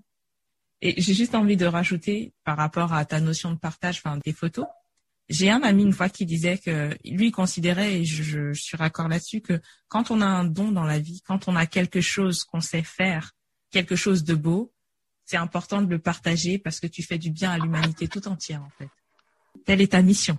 Et 0.82 1.00
j'ai 1.02 1.14
juste 1.14 1.34
envie 1.36 1.56
de 1.56 1.66
rajouter 1.66 2.34
par 2.44 2.58
rapport 2.58 2.92
à 2.94 3.06
ta 3.06 3.22
notion 3.22 3.52
de 3.54 3.58
partage, 3.58 4.02
enfin 4.04 4.20
des 4.26 4.34
photos. 4.34 4.66
J'ai 5.30 5.50
un 5.50 5.62
ami 5.64 5.84
une 5.84 5.94
fois 5.94 6.10
qui 6.10 6.26
disait 6.26 6.58
que 6.58 6.90
lui 7.10 7.32
considérait, 7.32 8.02
et 8.02 8.04
je, 8.04 8.22
je- 8.24 8.52
je 8.52 8.62
suis 8.62 8.76
raccord 8.76 9.08
là-dessus, 9.08 9.40
que 9.40 9.62
quand 9.88 10.12
on 10.12 10.20
a 10.20 10.26
un 10.26 10.44
don 10.44 10.74
dans 10.74 10.84
la 10.84 11.00
vie, 11.00 11.22
quand 11.26 11.48
on 11.48 11.56
a 11.56 11.66
quelque 11.66 12.02
chose 12.02 12.44
qu'on 12.44 12.60
sait 12.60 12.84
faire, 12.84 13.32
quelque 13.72 13.96
chose 13.96 14.26
de 14.26 14.36
beau, 14.36 14.73
c'est 15.26 15.38
important 15.38 15.82
de 15.82 15.90
le 15.90 16.00
partager 16.00 16.58
parce 16.58 16.80
que 16.80 16.88
tu 16.88 17.04
fais 17.04 17.18
du 17.18 17.32
bien 17.32 17.52
à 17.52 17.58
l'humanité 17.58 18.08
tout 18.08 18.28
entière 18.28 18.62
en 18.64 18.70
fait. 18.78 18.90
Telle 19.66 19.82
est 19.82 19.92
ta 19.92 20.02
mission. 20.02 20.38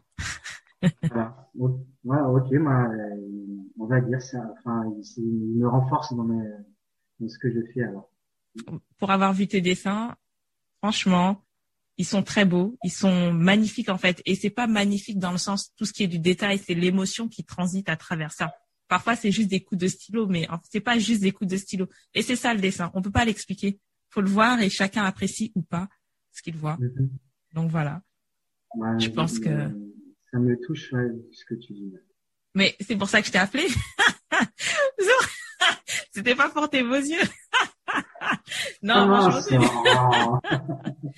voilà. 1.03 1.41
O- 1.59 1.87
Voilà, 2.03 2.29
ok, 2.29 2.49
bah, 2.65 2.89
euh, 2.91 3.17
on 3.79 3.87
va 3.87 4.01
dire 4.01 4.21
ça. 4.21 4.39
Enfin, 4.59 4.83
il, 5.19 5.25
me 5.57 5.69
renforce 5.69 6.13
dans, 6.15 6.25
mes, 6.25 6.45
dans 7.21 7.29
ce 7.29 7.39
que 7.39 7.49
je 7.49 7.61
fais 7.73 7.85
alors. 7.85 8.11
Pour 8.99 9.11
avoir 9.13 9.33
vu 9.33 9.47
tes 9.47 9.61
dessins, 9.61 10.17
franchement, 10.83 11.45
ils 11.97 12.05
sont 12.05 12.25
très 12.25 12.45
beaux, 12.45 12.77
ils 12.83 12.91
sont 12.91 13.33
magnifiques 13.33 13.89
en 13.89 13.99
fait. 13.99 14.21
Et 14.27 14.35
c'est 14.35 14.51
pas 14.51 14.67
magnifique 14.67 15.19
dans 15.21 15.31
le 15.31 15.39
sens 15.39 15.73
tout 15.77 15.85
ce 15.85 15.93
qui 15.93 16.03
est 16.03 16.09
du 16.09 16.19
détail, 16.19 16.59
c'est 16.59 16.75
l'émotion 16.75 17.29
qui 17.29 17.45
transite 17.45 17.89
à 17.89 17.97
travers 17.97 18.33
ça. 18.33 18.53
Parfois 18.89 19.15
c'est 19.17 19.31
juste 19.31 19.49
des 19.49 19.61
coups 19.63 19.81
de 19.81 19.87
stylo, 19.89 20.27
mais 20.27 20.49
c'est 20.71 20.81
pas 20.81 20.99
juste 20.99 21.23
des 21.23 21.31
coups 21.31 21.51
de 21.51 21.57
stylo. 21.57 21.87
Et 22.15 22.23
c'est 22.23 22.37
ça 22.37 22.53
le 22.53 22.61
dessin. 22.61 22.91
On 22.95 23.01
peut 23.03 23.13
pas 23.13 23.25
l'expliquer. 23.25 23.79
Faut 24.15 24.21
le 24.21 24.29
voir 24.31 24.61
et 24.61 24.71
chacun 24.71 25.03
apprécie 25.05 25.51
ou 25.57 25.63
pas 25.63 25.89
ce 26.31 26.41
qu'il 26.41 26.57
voit. 26.57 26.77
Mhm. 26.79 27.11
Donc 27.53 27.69
voilà. 27.73 28.01
Ouais, 28.77 28.97
Je 29.01 29.09
pense 29.11 29.41
que- 29.41 29.49
euh, 29.49 29.69
ça 30.31 30.39
me 30.39 30.57
touche 30.65 30.93
ouais, 30.93 31.11
ce 31.33 31.45
que 31.45 31.55
tu 31.57 31.73
dis. 31.73 31.93
Mais 32.55 32.77
c'est 32.81 32.95
pour 32.95 33.09
ça 33.09 33.21
que 33.21 33.27
je 33.27 33.33
t'ai 33.33 33.39
appelé. 33.39 33.67
C'était 36.13 36.37
pas 36.37 36.49
pour 36.51 36.71
tes 36.71 36.85
beaux 36.85 36.95
yeux. 36.95 37.19
non, 38.83 39.07
franchement, 39.07 39.41
ça- 39.41 39.43
c'est- 39.43 39.59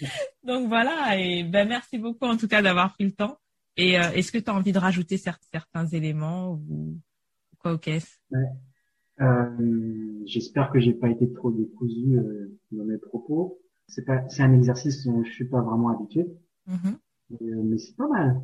Donc 0.46 0.68
voilà, 0.68 1.18
et 1.18 1.44
ben 1.44 1.68
merci 1.68 1.98
beaucoup 1.98 2.24
en 2.24 2.38
tout 2.38 2.48
cas 2.48 2.62
d'avoir 2.62 2.94
pris 2.94 3.04
le 3.04 3.12
temps. 3.12 3.38
Et 3.76 4.00
euh, 4.00 4.10
est-ce 4.12 4.32
que 4.32 4.38
tu 4.38 4.48
as 4.50 4.54
envie 4.54 4.72
de 4.72 4.78
rajouter 4.78 5.16
cer- 5.16 5.36
certains 5.52 5.86
éléments 5.88 6.52
ou 6.52 6.98
quoi 7.58 7.72
au 7.74 7.78
caisse? 7.78 8.18
Euh, 9.20 10.22
J'espère 10.26 10.70
que 10.72 10.80
j'ai 10.80 10.92
pas 10.92 11.08
été 11.08 11.32
trop 11.32 11.52
décousu 11.52 12.18
euh, 12.18 12.58
dans 12.72 12.84
mes 12.84 12.98
propos. 12.98 13.60
C'est 13.86 14.04
pas, 14.04 14.28
c'est 14.28 14.42
un 14.42 14.52
exercice 14.52 15.04
dont 15.06 15.22
je 15.22 15.30
suis 15.30 15.44
pas 15.48 15.60
vraiment 15.62 15.90
habitué, 15.90 16.26
Mhm. 16.66 16.98
mais, 17.30 17.52
euh, 17.52 17.62
mais 17.64 17.78
c'est 17.78 17.94
pas 17.96 18.08
mal. 18.08 18.42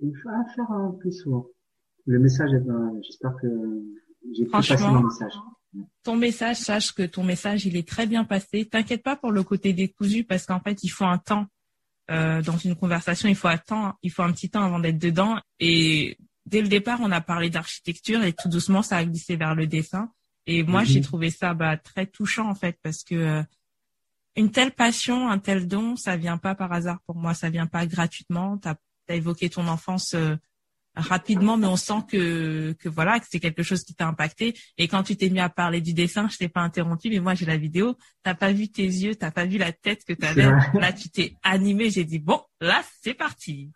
Il 0.00 0.14
faut 0.16 0.28
en 0.28 0.44
faire 0.54 0.70
un 0.70 0.92
plus 0.92 1.10
souvent. 1.12 1.46
Le 2.06 2.20
message 2.20 2.52
est, 2.52 2.62
j'espère 3.02 3.34
que 3.42 3.48
j'ai 4.32 4.44
pu 4.44 4.50
passer 4.50 4.76
mon 4.78 5.02
message. 5.02 5.32
Ton 6.04 6.16
message, 6.16 6.56
sache 6.58 6.92
que 6.92 7.02
ton 7.02 7.24
message, 7.24 7.66
il 7.66 7.76
est 7.76 7.88
très 7.88 8.06
bien 8.06 8.22
passé. 8.24 8.64
T'inquiète 8.66 9.02
pas 9.02 9.16
pour 9.16 9.32
le 9.32 9.42
côté 9.42 9.72
décousu 9.72 10.22
parce 10.22 10.46
qu'en 10.46 10.60
fait, 10.60 10.84
il 10.84 10.88
faut 10.88 11.04
un 11.04 11.18
temps 11.18 11.46
euh, 12.12 12.40
dans 12.42 12.56
une 12.58 12.76
conversation. 12.76 13.28
Il 13.28 13.34
faut 13.34 13.48
un 13.48 13.58
temps, 13.58 13.94
il 14.02 14.10
faut 14.12 14.22
un 14.22 14.30
petit 14.30 14.50
temps 14.50 14.62
avant 14.62 14.78
d'être 14.78 14.98
dedans. 14.98 15.36
Et 15.58 16.16
dès 16.46 16.60
le 16.62 16.68
départ, 16.68 17.00
on 17.02 17.10
a 17.10 17.20
parlé 17.20 17.50
d'architecture 17.50 18.22
et 18.24 18.32
tout 18.32 18.48
doucement, 18.48 18.82
ça 18.82 18.96
a 18.98 19.04
glissé 19.04 19.36
vers 19.36 19.54
le 19.54 19.66
dessin. 19.66 20.10
Et 20.46 20.62
moi, 20.62 20.82
Mhm. 20.82 20.86
j'ai 20.86 21.00
trouvé 21.00 21.30
ça 21.30 21.54
bah, 21.54 21.76
très 21.76 22.06
touchant 22.06 22.48
en 22.48 22.54
fait 22.54 22.78
parce 22.82 23.02
que 23.02 23.14
euh, 23.14 23.42
une 24.36 24.50
telle 24.50 24.72
passion, 24.72 25.28
un 25.28 25.38
tel 25.38 25.66
don, 25.68 25.96
ça 25.96 26.16
vient 26.16 26.38
pas 26.38 26.54
par 26.54 26.72
hasard 26.72 27.00
pour 27.06 27.16
moi. 27.16 27.34
Ça 27.34 27.50
vient 27.50 27.66
pas 27.66 27.86
gratuitement. 27.86 28.58
T'as 28.58 28.74
as 29.08 29.14
évoqué 29.14 29.48
ton 29.50 29.68
enfance 29.68 30.14
euh, 30.14 30.34
rapidement, 30.96 31.56
mais 31.56 31.66
on 31.66 31.76
sent 31.76 32.02
que 32.08 32.72
que 32.78 32.88
voilà 32.88 33.20
que 33.20 33.26
c'est 33.28 33.40
quelque 33.40 33.62
chose 33.62 33.84
qui 33.84 33.94
t'a 33.94 34.06
impacté. 34.06 34.54
Et 34.78 34.86
quand 34.88 35.02
tu 35.02 35.16
t'es 35.16 35.28
mis 35.30 35.40
à 35.40 35.48
parler 35.48 35.80
du 35.80 35.92
dessin, 35.94 36.28
je 36.28 36.36
t'ai 36.36 36.48
pas 36.48 36.60
interrompu, 36.62 37.10
mais 37.10 37.20
moi 37.20 37.34
j'ai 37.34 37.46
la 37.46 37.56
vidéo. 37.56 37.96
T'as 38.22 38.34
pas 38.34 38.52
vu 38.52 38.68
tes 38.68 38.84
yeux, 38.84 39.14
t'as 39.14 39.30
pas 39.30 39.44
vu 39.46 39.58
la 39.58 39.72
tête 39.72 40.04
que 40.04 40.12
t'avais. 40.12 40.44
Là, 40.74 40.92
tu 40.92 41.08
t'es 41.10 41.36
animé. 41.42 41.90
J'ai 41.90 42.04
dit 42.04 42.18
bon, 42.18 42.40
là 42.60 42.82
c'est 43.02 43.14
parti, 43.14 43.70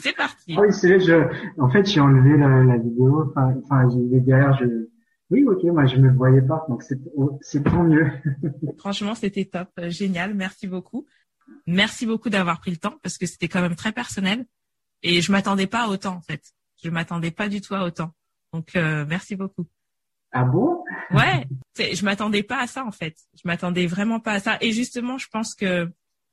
c'est 0.00 0.16
parti. 0.16 0.54
Ah 0.56 0.62
oui, 0.62 0.72
c'est 0.72 1.00
je. 1.00 1.28
En 1.58 1.70
fait, 1.70 1.86
j'ai 1.86 2.00
enlevé 2.00 2.36
la, 2.36 2.62
la 2.64 2.76
vidéo. 2.78 3.30
Enfin, 3.30 3.54
enfin, 3.64 3.88
derrière, 3.96 4.56
je. 4.58 4.88
Oui, 5.30 5.44
ok, 5.46 5.62
moi 5.64 5.86
je 5.86 5.96
me 5.96 6.12
voyais 6.12 6.42
pas, 6.42 6.66
donc 6.68 6.82
c'est 6.82 6.98
c'est 7.40 7.62
tant 7.62 7.84
mieux. 7.84 8.10
Franchement, 8.78 9.14
c'était 9.14 9.44
top, 9.44 9.68
génial, 9.88 10.34
merci 10.34 10.66
beaucoup. 10.66 11.06
Merci 11.66 12.04
beaucoup 12.04 12.30
d'avoir 12.30 12.60
pris 12.60 12.72
le 12.72 12.76
temps 12.78 12.98
parce 13.02 13.16
que 13.16 13.26
c'était 13.26 13.48
quand 13.48 13.60
même 13.60 13.76
très 13.76 13.92
personnel 13.92 14.44
et 15.02 15.20
je 15.20 15.30
m'attendais 15.30 15.66
pas 15.66 15.84
à 15.84 15.88
autant 15.88 16.16
en 16.16 16.20
fait. 16.20 16.42
Je 16.82 16.90
m'attendais 16.90 17.30
pas 17.30 17.48
du 17.48 17.60
tout 17.60 17.74
à 17.74 17.84
autant. 17.84 18.12
Donc 18.52 18.74
euh, 18.74 19.04
merci 19.08 19.36
beaucoup. 19.36 19.66
Ah 20.32 20.44
bon? 20.44 20.82
Ouais, 21.12 21.46
je 21.76 22.04
m'attendais 22.04 22.42
pas 22.42 22.60
à 22.60 22.66
ça 22.66 22.84
en 22.84 22.92
fait. 22.92 23.16
Je 23.34 23.42
m'attendais 23.44 23.86
vraiment 23.86 24.20
pas 24.20 24.32
à 24.32 24.40
ça. 24.40 24.58
Et 24.60 24.72
justement, 24.72 25.18
je 25.18 25.28
pense 25.28 25.54
que 25.54 25.88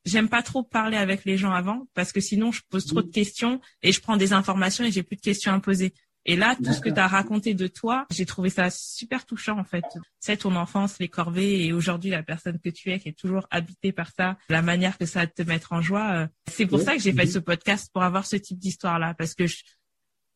j'aime 0.08 0.28
pas 0.28 0.42
trop 0.42 0.62
parler 0.62 0.96
avec 0.96 1.24
les 1.24 1.36
gens 1.36 1.52
avant 1.52 1.86
parce 1.94 2.12
que 2.12 2.20
sinon 2.20 2.52
je 2.52 2.62
pose 2.68 2.86
trop 2.86 3.02
de 3.02 3.10
questions 3.10 3.60
et 3.82 3.92
je 3.92 4.00
prends 4.00 4.16
des 4.16 4.32
informations 4.32 4.84
et 4.84 4.90
j'ai 4.90 5.02
plus 5.02 5.16
de 5.16 5.20
questions 5.20 5.52
à 5.52 5.60
poser. 5.60 5.94
Et 6.24 6.36
là, 6.36 6.56
tout 6.56 6.72
ce 6.74 6.80
que 6.80 6.90
tu 6.90 7.00
as 7.00 7.06
raconté 7.06 7.54
de 7.54 7.66
toi, 7.68 8.06
j'ai 8.10 8.26
trouvé 8.26 8.50
ça 8.50 8.68
super 8.68 9.24
touchant 9.24 9.58
en 9.58 9.64
fait. 9.64 9.84
C'est 10.20 10.36
ton 10.38 10.56
enfance, 10.56 10.98
les 10.98 11.08
corvées 11.08 11.64
et 11.64 11.72
aujourd'hui 11.72 12.10
la 12.10 12.22
personne 12.22 12.58
que 12.58 12.68
tu 12.68 12.90
es 12.90 12.98
qui 12.98 13.08
est 13.08 13.18
toujours 13.18 13.46
habitée 13.50 13.92
par 13.92 14.10
ça, 14.14 14.36
la 14.50 14.60
manière 14.60 14.98
que 14.98 15.06
ça 15.06 15.20
a 15.20 15.26
de 15.26 15.32
te 15.32 15.42
mettre 15.42 15.72
en 15.72 15.80
joie. 15.80 16.10
Euh, 16.12 16.26
c'est 16.50 16.66
pour 16.66 16.80
ça 16.80 16.94
que 16.94 17.00
j'ai 17.00 17.14
fait 17.14 17.26
ce 17.26 17.38
podcast 17.38 17.90
pour 17.92 18.02
avoir 18.02 18.26
ce 18.26 18.36
type 18.36 18.58
d'histoire 18.58 18.98
là 18.98 19.14
parce 19.14 19.34
que 19.34 19.44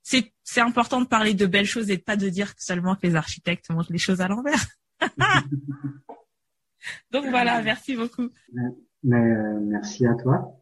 c'est 0.03 0.33
c'est 0.45 0.63
important 0.63 1.01
de 1.03 1.07
parler 1.07 1.35
de 1.35 1.45
belles 1.47 1.67
choses 1.67 1.91
et 1.91 1.99
de 1.99 2.03
pas 2.03 2.17
de 2.17 2.29
dire 2.29 2.55
seulement 2.57 2.97
que 2.97 3.07
les 3.07 3.15
architectes 3.15 3.69
montrent 3.71 3.93
les 3.93 3.99
choses 3.99 4.23
à 4.23 4.29
l'envers. 4.29 4.65
Donc 7.11 7.27
voilà, 7.27 7.61
merci 7.63 7.97
beaucoup. 7.97 8.31
Mais, 9.05 9.17
euh, 9.17 9.59
merci 9.61 10.07
à 10.07 10.15
toi. 10.15 10.61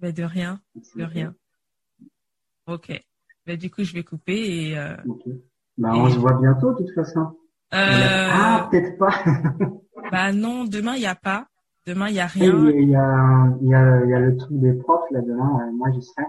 Mais 0.00 0.12
de 0.12 0.22
rien, 0.22 0.60
de 0.96 1.04
rien. 1.04 1.34
Ok. 2.66 2.92
Bah, 3.46 3.56
du 3.56 3.70
coup, 3.70 3.84
je 3.84 3.92
vais 3.92 4.04
couper 4.04 4.68
et. 4.68 4.78
Euh, 4.78 4.96
bah, 5.78 5.90
on 5.94 6.08
se 6.08 6.18
voit 6.18 6.38
bientôt, 6.40 6.72
de 6.72 6.78
toute 6.78 6.94
façon. 6.94 7.20
Euh... 7.74 8.28
Ah, 8.30 8.68
peut-être 8.70 8.98
pas. 8.98 9.14
bah 10.12 10.32
non, 10.32 10.64
demain 10.64 10.94
il 10.96 11.02
y 11.02 11.06
a 11.06 11.14
pas. 11.14 11.46
Demain 11.86 12.08
il 12.08 12.14
y 12.16 12.20
a 12.20 12.26
rien. 12.26 12.70
Il 12.70 12.90
y 12.90 12.94
a, 12.94 13.48
il 13.62 13.68
y 13.68 13.74
a, 13.74 14.04
il 14.04 14.10
y 14.10 14.14
a 14.14 14.20
le 14.20 14.36
truc 14.36 14.60
des 14.60 14.74
profs 14.74 15.10
là 15.10 15.20
demain. 15.22 15.70
moi 15.72 15.90
j'y 15.90 16.02
serai. 16.02 16.24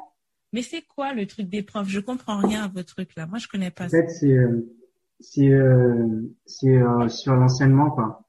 Mais 0.54 0.62
c'est 0.62 0.84
quoi 0.84 1.13
le 1.13 1.26
truc 1.28 1.49
des 1.49 1.63
profs? 1.63 1.89
Je 1.89 1.99
comprends 1.99 2.38
rien 2.38 2.63
à 2.63 2.67
votre 2.69 2.93
truc 2.93 3.15
là. 3.17 3.28
Moi 3.28 3.39
je 3.39 3.47
connais 3.47 3.71
pas. 3.71 3.86
En 3.86 3.89
fait, 3.89 4.08
c'est 4.08 4.34
euh, 4.34 4.73
c'est 5.19 5.49
euh, 5.49 6.34
c'est 6.45 6.78
euh, 6.78 7.10
sur 7.10 7.36
l'enseignement 7.36 7.91
quoi. 7.91 8.22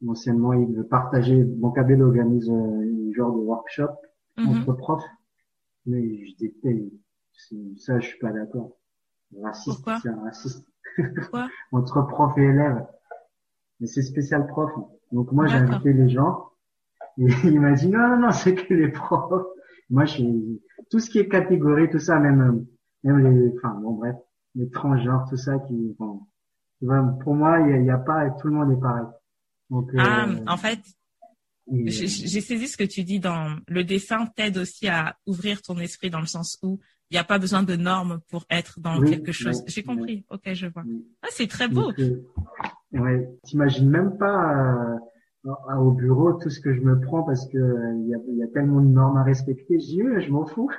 L'enseignement, 0.00 0.52
il 0.52 0.74
veut 0.74 0.86
partager. 0.86 1.44
Mon 1.44 1.70
cabel 1.70 2.02
organise 2.02 2.48
un 2.50 3.12
genre 3.12 3.32
de 3.32 3.40
workshop 3.40 3.90
mhm. 4.36 4.48
entre 4.48 4.72
profs, 4.74 5.04
mais 5.86 6.24
je 6.26 6.36
déteste 6.36 6.92
ça, 7.76 7.98
je 8.00 8.06
suis 8.06 8.18
pas 8.18 8.32
d'accord. 8.32 8.76
Raciste, 9.42 9.88
c'est 10.02 10.08
un 10.08 10.20
raciste. 10.22 10.66
Pourquoi 11.16 11.48
Entre 11.72 12.02
prof 12.02 12.36
et 12.38 12.42
élève. 12.42 12.86
Mais 13.80 13.86
c'est 13.86 14.02
spécial 14.02 14.46
prof. 14.46 14.70
Donc 15.12 15.32
moi, 15.32 15.46
j'ai 15.46 15.56
invité 15.56 15.92
les 15.92 16.08
gens. 16.08 16.50
Et 17.18 17.26
il 17.44 17.60
m'a 17.60 17.72
dit, 17.72 17.88
non, 17.88 18.08
non, 18.08 18.18
non, 18.18 18.30
c'est 18.32 18.54
que 18.54 18.74
les 18.74 18.88
profs. 18.88 19.46
Moi, 19.90 20.04
je 20.04 20.12
suis, 20.12 20.62
tout 20.90 20.98
ce 20.98 21.08
qui 21.08 21.18
est 21.18 21.28
catégorie, 21.28 21.88
tout 21.88 21.98
ça, 21.98 22.18
même, 22.18 22.66
même 23.04 23.18
les, 23.18 23.54
enfin, 23.56 23.74
bon, 23.80 23.92
bref, 23.92 24.16
les 24.54 24.68
transgenres, 24.70 25.26
tout 25.28 25.36
ça 25.36 25.58
qui, 25.60 25.96
bon, 25.98 26.26
pour 27.22 27.34
moi, 27.34 27.60
il 27.60 27.82
n'y 27.82 27.90
a, 27.90 27.98
pas, 27.98 28.28
tout 28.30 28.48
le 28.48 28.54
monde 28.54 28.72
est 28.72 28.80
pareil. 28.80 29.06
Donc, 29.70 29.90
ah, 29.98 30.26
euh, 30.28 30.40
en 30.46 30.56
fait, 30.56 30.80
j'ai 31.70 32.40
saisi 32.40 32.68
ce 32.68 32.76
que 32.76 32.84
tu 32.84 33.04
dis 33.04 33.20
dans 33.20 33.56
le 33.68 33.84
dessin 33.84 34.26
t'aide 34.34 34.56
aussi 34.58 34.88
à 34.88 35.16
ouvrir 35.26 35.60
ton 35.62 35.78
esprit 35.78 36.10
dans 36.10 36.20
le 36.20 36.26
sens 36.26 36.58
où 36.62 36.80
il 37.10 37.14
n'y 37.14 37.18
a 37.18 37.24
pas 37.24 37.38
besoin 37.38 37.62
de 37.62 37.76
normes 37.76 38.20
pour 38.30 38.44
être 38.50 38.80
dans 38.80 39.00
quelque 39.00 39.32
chose. 39.32 39.62
J'ai 39.66 39.82
compris. 39.82 40.24
Ok, 40.30 40.52
je 40.52 40.66
vois. 40.66 40.84
Ah, 41.22 41.28
c'est 41.30 41.46
très 41.46 41.68
beau. 41.68 41.92
Euh, 41.98 42.22
ouais, 42.92 43.28
t'imagines 43.44 43.88
même 43.88 44.18
pas 44.18 44.98
euh, 45.44 45.52
au 45.78 45.92
bureau 45.92 46.34
tout 46.34 46.50
ce 46.50 46.60
que 46.60 46.74
je 46.74 46.80
me 46.80 47.00
prends 47.00 47.22
parce 47.22 47.46
que 47.48 47.56
il 47.56 48.08
y, 48.08 48.14
a, 48.14 48.18
y, 48.36 48.42
a, 48.42 48.48
tellement 48.48 48.80
de 48.80 48.88
normes 48.88 49.16
à 49.16 49.22
respecter. 49.22 49.80
J'y 49.80 50.02
vais, 50.02 50.20
je 50.20 50.30
m'en 50.30 50.44
fous. 50.44 50.70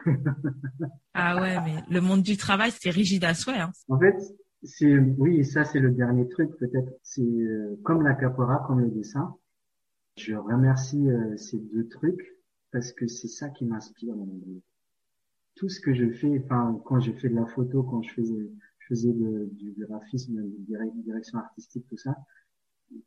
ah 1.15 1.41
ouais, 1.41 1.57
mais 1.65 1.83
le 1.89 2.01
monde 2.01 2.21
du 2.21 2.37
travail 2.37 2.71
c'est 2.79 2.91
rigide 2.91 3.23
à 3.23 3.33
souhait. 3.33 3.59
Hein. 3.59 3.71
En 3.89 3.99
fait, 3.99 4.15
c'est 4.63 4.97
oui, 4.97 5.45
ça 5.45 5.63
c'est 5.63 5.79
le 5.79 5.91
dernier 5.91 6.27
truc 6.27 6.55
peut-être. 6.57 6.91
C'est 7.03 7.21
euh, 7.21 7.79
comme 7.83 8.03
la 8.03 8.15
capora, 8.15 8.63
comme 8.67 8.81
le 8.81 8.89
dessin. 8.89 9.35
Je 10.17 10.35
remercie 10.35 11.07
ces 11.37 11.59
deux 11.59 11.87
trucs 11.87 12.37
parce 12.71 12.91
que 12.91 13.07
c'est 13.07 13.29
ça 13.29 13.49
qui 13.49 13.65
m'inspire 13.65 14.15
dans 14.15 14.25
mon 14.25 14.35
boulot 14.35 14.61
tout 15.59 15.67
ce 15.67 15.81
que 15.81 15.93
je 15.93 16.09
fais, 16.09 16.41
enfin, 16.45 16.81
quand 16.85 17.01
j'ai 17.01 17.11
fait 17.11 17.27
de 17.27 17.35
la 17.35 17.45
photo, 17.45 17.83
quand 17.83 18.01
je 18.01 18.13
faisais, 18.13 18.49
je 18.79 18.87
faisais 18.87 19.11
du 19.11 19.75
graphisme, 19.77 20.41
de 20.41 21.03
direction 21.03 21.37
artistique, 21.37 21.85
tout 21.89 21.97
ça, 21.97 22.15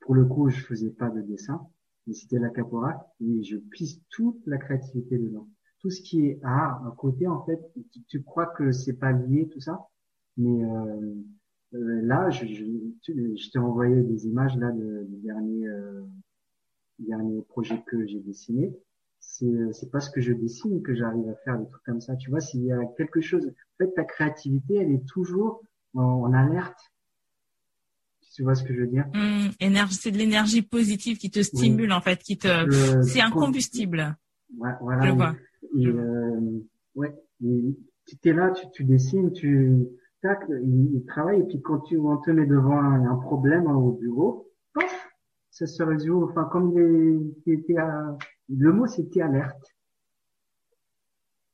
pour 0.00 0.14
le 0.14 0.26
coup, 0.26 0.50
je 0.50 0.60
faisais 0.60 0.90
pas 0.90 1.08
de 1.08 1.22
dessin, 1.22 1.66
mais 2.06 2.12
c'était 2.12 2.38
la 2.38 2.50
capora, 2.50 3.10
et 3.20 3.42
je 3.42 3.56
pisse 3.56 4.02
toute 4.10 4.46
la 4.46 4.58
créativité 4.58 5.16
dedans. 5.16 5.48
Tout 5.78 5.88
ce 5.88 6.02
qui 6.02 6.26
est 6.26 6.40
art, 6.42 6.86
à 6.86 6.94
côté, 6.94 7.26
en 7.26 7.42
fait, 7.46 7.58
tu, 8.06 8.22
crois 8.22 8.46
que 8.46 8.70
c'est 8.70 8.98
pas 8.98 9.12
lié, 9.12 9.48
tout 9.50 9.60
ça, 9.60 9.86
mais 10.36 10.62
euh, 10.62 10.68
euh, 10.68 11.14
là, 11.72 12.30
je, 12.30 12.46
je, 12.46 12.64
je 13.04 13.50
t'ai 13.50 13.58
envoyé 13.58 14.02
des 14.02 14.26
images 14.26 14.56
là 14.56 14.70
de, 14.70 15.06
du 15.08 15.16
dernier, 15.22 15.66
euh, 15.66 16.02
dernier 16.98 17.42
projet 17.42 17.82
que 17.86 18.06
j'ai 18.06 18.20
dessiné. 18.20 18.72
C'est 19.20 19.72
c'est 19.72 19.90
pas 19.90 20.00
ce 20.00 20.10
que 20.10 20.20
je 20.20 20.32
dessine 20.32 20.82
que 20.82 20.94
j'arrive 20.94 21.28
à 21.28 21.34
faire 21.44 21.58
des 21.58 21.68
trucs 21.68 21.84
comme 21.84 22.00
ça. 22.00 22.16
Tu 22.16 22.28
vois 22.28 22.40
s'il 22.40 22.64
y 22.64 22.72
a 22.72 22.78
quelque 22.96 23.20
chose 23.20 23.46
en 23.46 23.84
fait 23.84 23.92
ta 23.94 24.04
créativité 24.04 24.74
elle 24.74 24.90
est 24.90 25.06
toujours 25.06 25.62
en, 25.94 26.32
alerte. 26.32 26.78
Tu 28.34 28.42
vois 28.42 28.56
ce 28.56 28.64
que 28.64 28.74
je 28.74 28.80
veux 28.80 28.86
dire? 28.88 29.06
Mmh, 29.14 29.50
énergie 29.60 29.94
c'est 29.94 30.10
de 30.10 30.18
l'énergie 30.18 30.62
positive 30.62 31.18
qui 31.18 31.30
te 31.30 31.40
stimule 31.40 31.92
en 31.92 32.00
fait 32.00 32.18
qui 32.18 32.36
te 32.36 33.00
c'est 33.02 33.20
un 33.20 33.30
combustible. 33.30 34.16
Ouais, 34.58 34.72
voilà. 34.80 35.06
Je 35.06 35.12
vois. 35.12 35.36
Et, 35.78 35.86
euh, 35.86 36.60
ouais 36.96 37.14
tu 37.40 38.28
es 38.28 38.32
là 38.32 38.50
tu, 38.50 38.66
tu 38.72 38.84
dessines 38.84 39.32
tu 39.32 39.86
tac 40.22 40.44
il, 40.48 40.94
il, 40.94 41.04
travaille 41.04 41.40
et 41.40 41.44
puis 41.44 41.60
quand 41.60 41.80
tu 41.80 41.98
on 41.98 42.16
te 42.16 42.30
met 42.30 42.46
devant 42.46 42.78
un, 42.78 43.04
un 43.04 43.16
problème 43.16 43.66
au 43.66 43.92
bureau 43.92 44.50
paf, 44.72 45.10
ça 45.50 45.66
se 45.66 45.82
résout 45.82 46.24
enfin 46.24 46.44
comme 46.44 46.76
les, 46.76 47.76
à 47.76 48.16
le 48.48 48.72
mot 48.72 48.86
c'était 48.86 49.22
alerte. 49.22 49.74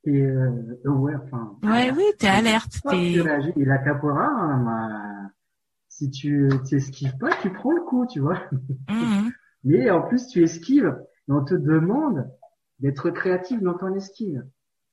Et 0.05 0.23
euh, 0.23 0.51
ouais, 0.85 1.15
enfin. 1.17 1.59
Ouais, 1.63 1.91
oui, 1.95 2.05
t'es 2.19 2.29
alerte. 2.29 2.81
Et 2.93 3.65
la 3.65 3.79
capora, 3.79 4.27
hein, 4.27 5.31
si 5.89 6.11
tu 6.11 6.49
t'esquives 6.69 7.17
pas, 7.19 7.31
tu 7.43 7.53
prends 7.53 7.73
le 7.73 7.83
coup, 7.83 8.07
tu 8.07 8.21
vois. 8.21 8.41
Mhm. 8.89 9.33
Mais 9.65 9.91
en 9.91 10.03
plus, 10.03 10.29
tu 10.29 10.43
esquives, 10.43 10.97
et 11.29 11.33
on 11.33 11.45
te 11.45 11.55
demande 11.55 12.31
d'être 12.79 13.11
créatif 13.11 13.61
dans 13.61 13.75
ton 13.75 13.93
esquive. 13.95 14.47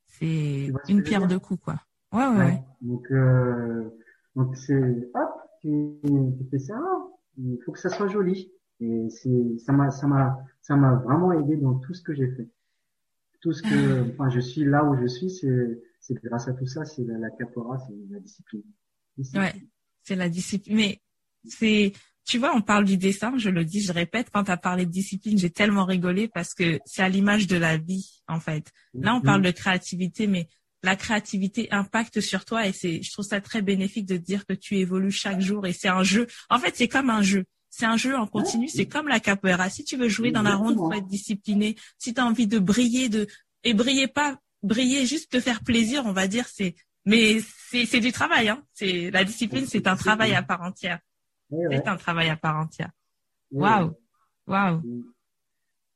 C'est 0.08 0.72
une 0.90 1.04
pierre 1.04 1.28
de 1.28 1.38
coups, 1.38 1.64
quoi. 1.64 1.76
Ouais, 2.16 2.28
ouais. 2.28 2.38
ouais. 2.38 2.64
Donc, 2.82 3.12
euh, 3.12 3.90
donc 4.36 4.56
c'est, 4.56 5.10
hop, 5.14 5.30
tu, 5.62 6.00
tu 6.04 6.50
fais 6.50 6.60
ça. 6.60 6.80
Il 7.38 7.58
faut 7.66 7.74
que 7.74 7.80
ça 7.80 7.90
soit 7.90 8.08
joli. 8.08 8.52
Et 8.80 9.10
c'est, 9.10 9.58
ça 9.58 9.74
m'a, 9.74 9.92
ça 9.92 10.08
m'a, 10.08 10.38
ça 10.62 10.76
m'a 10.76 10.96
vraiment 10.96 11.32
aidé 11.34 11.58
dans 11.58 11.76
tout 11.76 11.94
ce 11.94 12.02
que 12.02 12.14
j'ai 12.14 12.30
fait. 12.32 12.48
Tout 13.42 13.52
ce 13.52 13.62
que, 13.62 14.12
enfin, 14.14 14.30
je 14.30 14.40
suis 14.40 14.64
là 14.64 14.84
où 14.86 14.96
je 14.98 15.08
suis, 15.08 15.30
c'est, 15.30 15.82
c'est 16.00 16.16
grâce 16.24 16.48
à 16.48 16.54
tout 16.54 16.68
ça, 16.68 16.86
c'est 16.86 17.04
la, 17.04 17.18
la 17.18 17.30
capora, 17.32 17.78
c'est 17.80 17.94
la 18.10 18.20
discipline. 18.20 18.64
Ouais, 19.34 19.54
c'est 20.04 20.16
la 20.16 20.30
discipline. 20.30 20.76
Mais 20.76 21.02
c'est, 21.46 21.92
tu 22.26 22.38
vois, 22.38 22.56
on 22.56 22.62
parle 22.62 22.86
du 22.86 22.98
dessin, 22.98 23.38
je 23.38 23.50
le 23.50 23.66
dis, 23.66 23.82
je 23.82 23.92
répète, 23.94 24.30
quand 24.34 24.46
tu 24.46 24.52
as 24.52 24.58
parlé 24.58 24.86
de 24.86 24.92
discipline, 24.92 25.38
j'ai 25.38 25.50
tellement 25.50 25.86
rigolé 25.86 26.28
parce 26.28 26.54
que 26.54 26.80
c'est 26.86 27.04
à 27.04 27.10
l'image 27.10 27.48
de 27.48 27.58
la 27.58 27.78
vie, 27.78 28.24
en 28.28 28.40
fait. 28.40 28.72
Là, 28.94 29.16
on 29.16 29.22
parle 29.22 29.42
de 29.42 29.52
créativité, 29.52 30.28
mais 30.28 30.48
la 30.86 30.96
créativité 30.96 31.68
impacte 31.72 32.22
sur 32.22 32.46
toi 32.46 32.68
et 32.68 32.72
c'est, 32.72 33.02
je 33.02 33.12
trouve 33.12 33.26
ça 33.26 33.42
très 33.42 33.62
bénéfique 33.62 34.06
de 34.06 34.18
dire 34.18 34.46
que 34.46 34.54
tu 34.54 34.78
évolues 34.78 35.12
chaque 35.12 35.42
jour 35.42 35.66
et 35.66 35.74
c'est 35.74 35.90
un 35.90 36.04
jeu. 36.04 36.28
En 36.50 36.60
fait, 36.60 36.76
c'est 36.76 36.88
comme 36.88 37.10
un 37.10 37.22
jeu. 37.22 37.46
C'est 37.70 37.86
un 37.86 37.98
jeu 37.98 38.16
en 38.16 38.26
continu, 38.26 38.70
c'est 38.70 38.86
comme 38.86 39.10
la 39.10 39.20
capoeira. 39.20 39.70
Si 39.70 39.84
tu 39.84 39.98
veux 39.98 40.08
jouer 40.08 40.32
dans 40.32 40.44
la 40.44 40.56
ronde, 40.56 40.78
faut 40.78 40.94
être 40.94 41.08
discipliné. 41.08 41.76
Si 41.98 42.14
tu 42.14 42.22
as 42.22 42.26
envie 42.26 42.48
de 42.48 42.58
briller, 42.58 43.10
de 43.10 43.28
et 43.66 43.74
briller 43.74 44.08
pas, 44.08 44.38
briller 44.64 45.06
juste 45.06 45.30
te 45.32 45.42
faire 45.42 45.62
plaisir, 45.62 46.06
on 46.06 46.14
va 46.14 46.28
dire, 46.28 46.48
c'est 46.48 46.76
mais 47.06 47.40
c'est 47.42 48.00
du 48.00 48.12
travail. 48.12 48.50
Hein. 48.50 48.64
C'est 48.74 49.12
la 49.12 49.24
discipline, 49.24 49.66
c'est 49.66 49.88
un 49.88 49.96
travail 49.96 50.34
à 50.34 50.42
part 50.42 50.62
entière. 50.62 51.00
C'est 51.52 51.88
un 51.88 51.98
travail 51.98 52.30
à 52.30 52.38
part 52.38 52.58
entière. 52.58 52.92
Waouh, 53.52 53.92
waouh. 54.48 54.82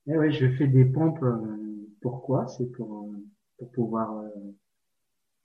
Eh 0.08 0.18
ouais, 0.18 0.32
je 0.32 0.48
fais 0.58 0.68
des 0.68 0.86
pompes. 0.86 1.22
Euh, 1.24 1.88
pourquoi 2.02 2.48
C'est 2.48 2.72
pour, 2.72 3.04
euh, 3.04 3.26
pour 3.58 3.72
pouvoir 3.72 4.18
euh, 4.18 4.30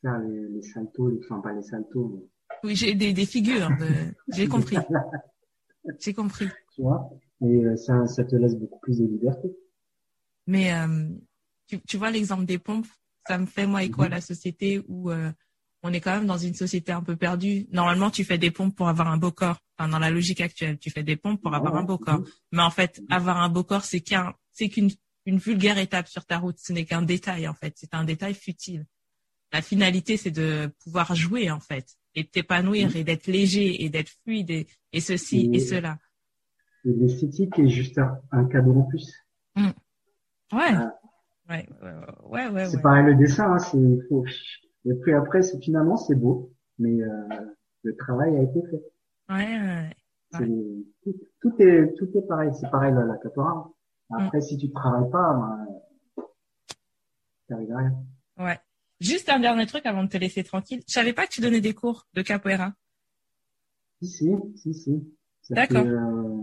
faire 0.05 0.19
les, 0.19 0.49
les 0.49 0.63
saltos, 0.63 1.09
les, 1.11 1.19
enfin 1.25 1.41
pas 1.41 1.53
les 1.53 1.63
saltos, 1.63 2.13
mais 2.15 2.29
Oui, 2.63 2.77
j'ai 2.77 2.95
des, 2.95 3.13
des 3.13 3.27
figures. 3.27 3.69
de- 3.81 4.15
J'ai 4.37 4.47
compris. 4.49 4.77
J'ai 6.01 6.15
compris. 6.15 6.49
tu 6.75 6.83
vois. 6.83 7.11
Et 7.43 7.65
euh, 7.65 7.77
ça, 7.77 8.07
ça 8.07 8.25
te 8.25 8.37
laisse 8.37 8.55
beaucoup 8.57 8.79
plus 8.81 8.99
de 8.99 9.07
liberté. 9.07 9.49
Mais 10.47 10.73
euh, 10.73 11.09
tu, 11.67 11.81
tu 11.81 11.97
vois 11.97 12.11
l'exemple 12.11 12.45
des 12.47 12.59
pompes, 12.59 12.87
ça 13.27 13.39
me 13.39 13.47
fait 13.47 13.67
moi 13.67 13.83
écho 13.83 14.03
à 14.03 14.09
la 14.09 14.21
société 14.21 14.83
où 14.89 15.11
euh, 15.11 15.31
on 15.83 15.93
est 15.93 16.01
quand 16.01 16.15
même 16.15 16.27
dans 16.27 16.39
une 16.39 16.55
société 16.55 16.93
un 16.93 17.03
peu 17.03 17.17
perdue. 17.17 17.67
Normalement, 17.71 18.11
tu 18.11 18.25
fais 18.25 18.39
des 18.39 18.51
pompes 18.51 18.75
pour 18.75 18.89
avoir 18.89 19.09
un 19.09 19.17
beau 19.19 19.31
corps. 19.33 19.59
Enfin, 19.79 19.91
dans 19.91 19.99
la 19.99 20.11
logique 20.11 20.41
actuelle, 20.41 20.79
tu 20.79 20.91
fais 20.91 21.03
des 21.03 21.17
pompes 21.17 21.43
pour 21.43 21.55
avoir 21.55 21.75
un 21.77 21.83
beau 21.83 21.99
corps. 21.99 22.23
Mais 22.53 22.63
en 22.63 22.71
fait, 22.71 23.03
avoir 23.11 23.39
un 23.39 23.49
beau 23.51 23.65
corps, 23.65 23.85
c'est 23.85 24.01
qu'un, 24.01 24.35
c'est 24.53 24.69
qu'une 24.69 24.91
une 25.27 25.39
vulgaire 25.39 25.79
étape 25.79 26.07
sur 26.09 26.25
ta 26.27 26.37
route. 26.39 26.59
Ce 26.59 26.73
n'est 26.73 26.85
qu'un 26.85 27.01
détail 27.03 27.49
en 27.49 27.55
fait. 27.55 27.73
C'est 27.77 27.95
un 27.95 28.05
détail 28.05 28.35
futile. 28.35 28.85
La 29.55 29.63
finalité, 29.63 30.17
c'est 30.17 30.33
de 30.33 30.67
pouvoir 30.83 31.15
jouer 31.15 31.49
en 31.53 31.61
fait 31.61 31.87
et 32.17 32.25
de 32.25 32.29
t'épanouir 32.29 32.97
et 32.97 33.05
d'être 33.05 33.29
léger 33.29 33.85
et 33.85 33.89
d'être 33.89 34.11
fluide 34.25 34.51
et, 34.51 34.67
et 34.93 35.01
ceci 35.01 35.49
et 35.53 35.57
Et- 35.59 35.61
cela. 35.61 35.97
Et 36.85 36.91
l'esthétique 36.93 37.57
est 37.61 37.69
juste 37.69 37.97
un, 37.99 38.19
un 38.33 38.45
cadeau 38.47 38.75
en 38.81 38.83
plus. 38.83 39.15
Ouais. 39.57 39.63
Ah. 40.53 40.99
Ouais, 41.49 41.69
ouais, 41.83 41.95
ouais, 42.25 42.49
ouais. 42.49 42.67
C'est 42.67 42.77
ouais. 42.77 42.83
pareil 42.83 43.05
le 43.07 43.15
dessin, 43.15 43.53
hein, 43.55 43.59
c'est 43.59 43.79
faut. 44.09 44.25
Et 44.87 44.95
puis 45.03 45.13
après, 45.15 45.43
c'est 45.43 45.61
finalement 45.61 45.97
c'est 45.97 46.17
beau, 46.17 46.53
mais 46.81 47.01
euh, 47.01 47.29
le 47.85 47.97
travail 47.97 48.37
a 48.37 48.43
été 48.43 48.61
fait. 48.71 48.83
Ouais, 49.29 49.61
ouais. 49.61 49.91
C'est- 50.33 50.47
Tout, 51.05 51.15
tout 51.41 51.63
est 51.63 51.95
tout 51.97 52.11
est 52.19 52.27
pareil, 52.27 52.51
c'est 52.61 52.69
pareil 52.71 52.93
la, 52.93 53.05
la 53.05 53.17
capoeira. 53.19 53.71
Après, 54.11 54.41
si 54.41 54.57
tu 54.59 54.71
travailles 54.73 55.11
pas, 55.11 55.33
ben, 56.17 56.25
t'arrives 57.49 57.73
à 57.73 57.79
rien. 57.79 57.95
Ouais. 58.39 58.59
Juste 59.01 59.29
un 59.29 59.41
dernier 59.41 59.67
truc 59.67 59.85
avant 59.87 60.05
de 60.05 60.09
te 60.09 60.17
laisser 60.17 60.45
tranquille. 60.45 60.83
Je 60.89 60.93
savais 60.93 61.13
pas 61.13 61.27
que 61.27 61.33
tu 61.33 61.41
donnais 61.41 61.61
des 61.61 61.75
cours 61.75 62.07
de 62.15 62.23
capoeira. 62.23 62.73
Si 64.03 64.31
si 64.57 64.75
si 64.75 65.03
D'accord. 65.51 65.85
euh, 65.87 66.43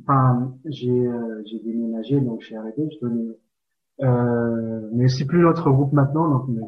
Enfin, 0.00 0.56
j'ai 0.64 0.90
euh, 0.90 1.42
j'ai 1.46 1.58
déménagé 1.60 2.20
donc 2.20 2.40
j'ai 2.42 2.56
arrêté. 2.56 2.88
Je 2.92 2.98
donnais. 3.06 3.36
Euh, 4.00 4.88
mais 4.92 5.08
c'est 5.08 5.26
plus 5.26 5.40
notre 5.40 5.70
groupe 5.70 5.92
maintenant 5.92 6.28
donc. 6.28 6.48
Mais, 6.48 6.62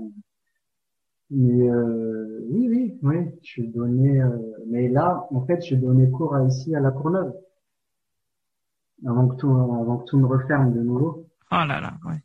mais, 1.30 1.68
euh, 1.68 2.40
oui 2.50 2.68
oui 2.68 2.98
oui, 3.02 3.16
je 3.42 3.62
donnais. 3.62 4.20
euh, 4.20 4.38
mais 4.68 4.88
là, 4.88 5.26
en 5.30 5.44
fait, 5.46 5.64
je 5.64 5.74
donnais 5.74 6.10
cours 6.10 6.34
à, 6.34 6.44
ici 6.44 6.74
à 6.76 6.80
la 6.80 6.90
Courneuve. 6.90 7.32
Avant 9.06 9.28
que 9.28 9.36
tout 9.36 9.50
avant 9.50 9.98
que 9.98 10.04
tout 10.04 10.18
me 10.18 10.26
referme 10.26 10.72
de 10.72 10.80
nouveau. 10.80 11.26
Oh 11.50 11.64
là 11.66 11.80
là, 11.80 11.94
ouais. 12.06 12.20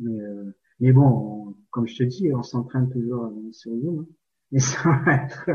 Mais, 0.00 0.20
euh, 0.20 0.54
mais 0.80 0.92
bon, 0.92 1.06
on- 1.06 1.33
comme 1.74 1.88
je 1.88 1.96
te 1.98 2.02
dis, 2.04 2.32
on 2.32 2.42
s'entraîne 2.44 2.88
toujours 2.88 3.30
sur 3.52 3.72
Zoom. 3.72 4.00
hein. 4.00 4.06
Et 4.52 4.60
ça 4.60 4.78
va 5.04 5.12
être... 5.24 5.50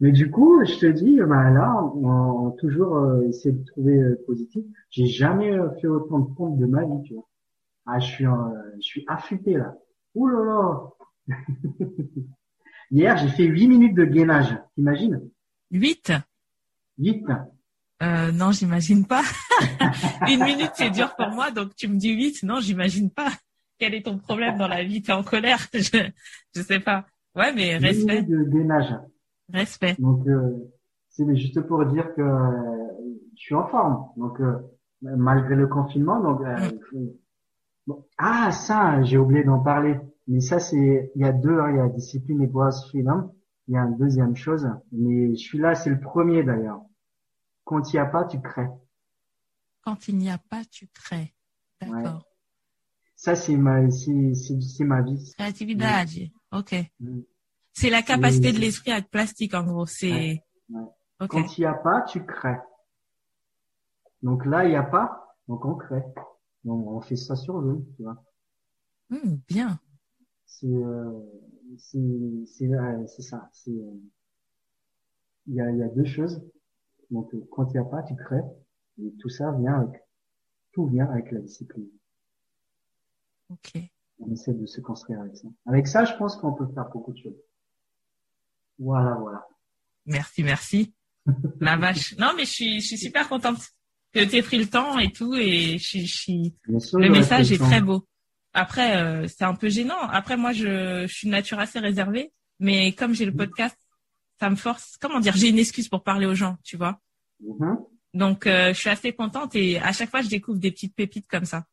Mais 0.00 0.12
du 0.12 0.30
coup, 0.30 0.62
je 0.66 0.78
te 0.78 0.86
dis, 0.86 1.18
bah 1.20 1.48
là, 1.50 1.82
on, 1.94 2.06
on 2.46 2.50
toujours 2.52 2.96
euh, 2.96 3.22
essayé 3.28 3.54
de 3.54 3.64
trouver 3.64 3.98
euh, 3.98 4.22
positif. 4.26 4.62
J'ai 4.90 5.06
jamais 5.06 5.50
euh, 5.52 5.70
fait 5.80 5.86
autant 5.86 6.18
de 6.18 6.34
pompes 6.34 6.58
de 6.58 6.66
ma 6.66 6.84
vie, 6.84 7.02
tu 7.06 7.14
vois. 7.14 7.26
Ah, 7.86 7.98
je 8.00 8.06
suis, 8.06 8.26
euh, 8.26 8.32
je 8.76 8.82
suis 8.82 9.04
affûté 9.08 9.54
là. 9.54 9.74
Ouh 10.14 10.26
là 10.28 10.44
là. 10.44 11.36
Hier, 12.90 13.16
j'ai 13.16 13.28
fait 13.28 13.44
8 13.46 13.68
minutes 13.68 13.94
de 13.94 14.04
gainage. 14.04 14.54
T'imagines? 14.74 15.20
8 15.70 16.12
8. 16.98 17.24
euh, 18.02 18.32
Non, 18.32 18.52
j'imagine 18.52 19.06
pas. 19.06 19.22
Une 20.28 20.44
minute, 20.44 20.72
c'est 20.74 20.90
dur 20.90 21.14
pour 21.16 21.28
moi, 21.28 21.50
donc 21.50 21.74
tu 21.74 21.88
me 21.88 21.96
dis 21.96 22.10
8 22.12 22.42
Non, 22.42 22.60
j'imagine 22.60 23.10
pas. 23.10 23.30
Quel 23.82 23.94
est 23.94 24.02
ton 24.06 24.16
problème 24.16 24.58
dans 24.58 24.68
la 24.68 24.84
vie? 24.84 25.02
T'es 25.02 25.10
en 25.10 25.24
colère? 25.24 25.58
Je, 25.74 26.08
je 26.54 26.62
sais 26.62 26.78
pas. 26.78 27.04
Ouais, 27.34 27.52
mais 27.52 27.80
8 27.80 27.84
respect, 27.84 28.22
de 28.22 28.44
gainage. 28.44 28.94
respect. 29.52 29.96
Donc, 29.98 30.24
euh, 30.28 30.70
c'est 31.08 31.34
juste 31.34 31.60
pour 31.62 31.84
dire 31.86 32.14
que 32.14 32.20
euh, 32.22 32.86
je 33.36 33.40
suis 33.42 33.56
en 33.56 33.66
forme. 33.66 34.06
Donc, 34.16 34.40
euh, 34.40 34.56
malgré 35.02 35.56
le 35.56 35.66
confinement, 35.66 36.20
donc. 36.20 36.42
euh, 36.42 36.70
Mm. 36.92 37.08
bon. 37.88 38.06
Ah, 38.18 38.52
ça, 38.52 39.02
j'ai 39.02 39.18
oublié 39.18 39.42
d'en 39.42 39.58
parler. 39.58 39.96
Mais 40.28 40.38
ça, 40.38 40.60
c'est, 40.60 41.10
il 41.16 41.20
y 41.20 41.24
a 41.24 41.32
deux, 41.32 41.58
hein, 41.58 41.70
il 41.72 41.76
y 41.78 41.80
a 41.80 41.88
discipline 41.88 42.40
et 42.40 42.46
boise 42.46 42.86
freedom. 42.88 43.34
Il 43.66 43.74
y 43.74 43.76
a 43.76 43.82
une 43.82 43.96
deuxième 43.98 44.36
chose. 44.36 44.68
Mais 44.92 45.30
je 45.34 45.40
suis 45.42 45.58
là, 45.58 45.74
c'est 45.74 45.90
le 45.90 45.98
premier 45.98 46.44
d'ailleurs. 46.44 46.82
Quand 47.64 47.92
il 47.92 47.96
n'y 47.96 48.00
a 48.00 48.06
pas, 48.06 48.26
tu 48.26 48.40
crées. 48.40 48.68
Quand 49.80 50.06
il 50.06 50.18
n'y 50.18 50.30
a 50.30 50.38
pas, 50.38 50.62
tu 50.70 50.86
crées. 50.86 51.34
D'accord. 51.80 52.28
Ça, 53.22 53.36
c'est 53.36 53.56
ma, 53.56 53.88
c'est, 53.88 54.84
ma 54.84 55.00
vie. 55.00 55.32
Créativité. 55.38 56.32
Ok. 56.50 56.74
Mm. 56.98 57.20
C'est 57.72 57.88
la 57.88 58.02
capacité 58.02 58.50
de 58.50 58.58
l'esprit 58.58 58.90
à 58.90 58.98
être 58.98 59.10
plastique, 59.10 59.54
en 59.54 59.62
gros. 59.62 59.86
C'est. 59.86 60.42
Ouais. 60.68 61.28
Quand 61.28 61.56
il 61.56 61.60
n'y 61.60 61.66
a 61.66 61.74
pas, 61.74 62.02
tu 62.02 62.26
crées. 62.26 62.58
Donc 64.22 64.44
là, 64.44 64.64
il 64.64 64.70
n'y 64.70 64.76
a 64.76 64.82
pas, 64.82 65.36
donc 65.46 65.64
on 65.64 65.76
crée. 65.76 66.02
Donc 66.64 66.84
on 66.88 67.00
fait 67.00 67.14
ça 67.14 67.36
sur 67.36 67.62
Zoom, 67.62 67.86
tu 67.94 68.02
vois. 68.02 68.24
Hmm, 69.08 69.36
bien. 69.48 69.78
c'est 70.44 70.66
euh, 70.66 71.20
c'est 71.78 72.00
c'est 72.46 72.74
euh, 72.74 73.06
ça 73.06 73.48
c'est 73.52 73.70
euh, 73.70 74.00
il 75.46 75.54
y 75.54 75.60
a 75.60 75.70
il 75.70 75.76
y 75.76 75.82
a 75.82 75.88
deux 75.88 76.06
choses 76.06 76.42
donc 77.10 77.32
euh, 77.34 77.46
quand 77.50 77.70
il 77.70 77.74
y 77.74 77.78
a 77.78 77.84
pas 77.84 78.02
tu 78.02 78.16
crées 78.16 78.42
et 79.02 79.12
tout 79.20 79.28
ça 79.28 79.52
vient 79.52 79.80
avec 79.80 80.02
tout 80.72 80.86
vient 80.86 81.06
avec 81.10 81.30
la 81.30 81.40
discipline 81.40 81.90
Ok. 83.52 83.82
on 84.20 84.32
essaie 84.32 84.54
de 84.54 84.66
se 84.66 84.80
construire 84.80 85.20
avec 85.20 85.36
ça 85.36 85.48
avec 85.66 85.86
ça 85.86 86.04
je 86.04 86.14
pense 86.16 86.36
qu'on 86.36 86.54
peut 86.54 86.66
faire 86.74 86.88
beaucoup 86.92 87.12
de 87.12 87.18
choses 87.18 87.40
voilà 88.78 89.14
voilà 89.14 89.46
Merci, 90.06 90.42
merci. 90.42 90.94
La 91.60 91.76
vache. 91.76 92.16
Non, 92.18 92.32
mais 92.36 92.44
je 92.44 92.50
suis, 92.50 92.80
je 92.80 92.86
suis 92.88 92.98
super 92.98 93.28
contente 93.28 93.58
que 94.12 94.24
tu 94.24 94.36
aies 94.36 94.42
pris 94.42 94.58
le 94.58 94.66
temps 94.66 94.98
et 94.98 95.10
tout, 95.10 95.34
et 95.34 95.78
je 95.78 96.04
suis, 96.04 96.54
je 96.68 96.78
sûr, 96.78 96.98
le 96.98 97.08
message 97.08 97.50
est 97.52 97.58
très 97.58 97.80
beau. 97.80 98.06
Après, 98.52 98.96
euh, 98.96 99.26
c'est 99.28 99.44
un 99.44 99.54
peu 99.54 99.70
gênant. 99.70 99.98
Après, 99.98 100.36
moi, 100.36 100.52
je, 100.52 101.06
je 101.06 101.12
suis 101.12 101.26
de 101.26 101.32
nature 101.32 101.58
assez 101.58 101.78
réservée, 101.78 102.32
mais 102.58 102.92
comme 102.92 103.14
j'ai 103.14 103.24
le 103.24 103.34
podcast, 103.34 103.76
ça 104.38 104.50
me 104.50 104.56
force. 104.56 104.98
Comment 105.00 105.20
dire 105.20 105.34
J'ai 105.34 105.48
une 105.48 105.58
excuse 105.58 105.88
pour 105.88 106.02
parler 106.02 106.26
aux 106.26 106.34
gens, 106.34 106.58
tu 106.62 106.76
vois. 106.76 107.00
Mhm. 107.40 107.78
Donc, 108.12 108.46
euh, 108.46 108.74
je 108.74 108.78
suis 108.78 108.90
assez 108.90 109.14
contente 109.14 109.54
et 109.54 109.78
à 109.78 109.92
chaque 109.92 110.10
fois, 110.10 110.20
je 110.20 110.28
découvre 110.28 110.58
des 110.58 110.70
petites 110.70 110.94
pépites 110.94 111.28
comme 111.28 111.46
ça. 111.46 111.64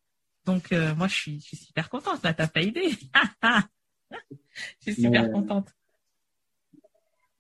Donc, 0.45 0.71
euh, 0.71 0.95
moi, 0.95 1.07
je 1.07 1.15
suis, 1.15 1.39
je 1.41 1.45
suis 1.47 1.57
super 1.57 1.89
contente. 1.89 2.23
Là, 2.23 2.33
t'as 2.33 2.47
pas 2.47 2.61
idée. 2.61 2.89
je 4.11 4.91
suis 4.91 4.95
super 5.03 5.23
Mais- 5.23 5.31
contente. 5.31 5.73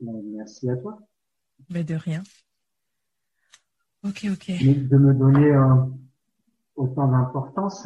Merci 0.01 0.69
à 0.69 0.77
toi 0.77 0.99
Mais 1.69 1.83
de 1.83 1.95
rien. 1.95 2.23
Ok, 4.03 4.25
ok. 4.31 4.45
Mais 4.63 4.73
de 4.75 4.97
me 4.97 5.13
donner 5.13 5.51
euh, 5.51 5.85
autant 6.75 7.07
d'importance 7.07 7.85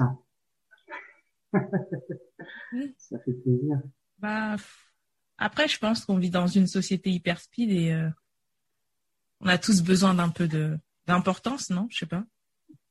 ça 2.98 3.20
fait 3.20 3.34
plaisir 3.34 3.80
Bah, 4.20 4.56
après, 5.38 5.68
je 5.68 5.78
pense 5.80 6.06
qu'on 6.06 6.18
vit 6.18 6.30
dans 6.32 6.48
une 6.48 6.68
société 6.68 7.12
hyper 7.12 7.40
speed 7.40 7.72
et 7.72 7.92
euh, 7.94 8.10
on 9.40 9.48
a 9.48 9.58
tous 9.58 9.82
besoin 9.84 10.14
d'un 10.14 10.30
peu 10.30 10.48
de 10.48 10.78
d'importance, 11.06 11.70
non? 11.70 11.88
Je 11.92 11.98
sais 12.00 12.06
pas. 12.06 12.24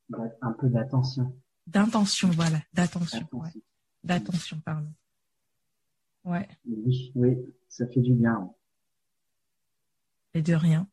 Bref, 0.09 0.31
un 0.41 0.53
peu 0.53 0.69
d'attention 0.69 1.35
D'intention, 1.67 2.29
voilà, 2.31 2.59
d'attention, 2.73 3.27
ouais. 3.33 3.49
D'attention, 4.03 4.59
pardon. 4.65 4.91
Ouais, 6.25 6.47
oui 6.65 7.11
oui 7.15 7.37
ça 7.67 7.85
fait 7.87 7.99
du 7.99 8.13
bien 8.13 8.49
et 10.33 10.41
de 10.41 10.53
rien. 10.53 10.87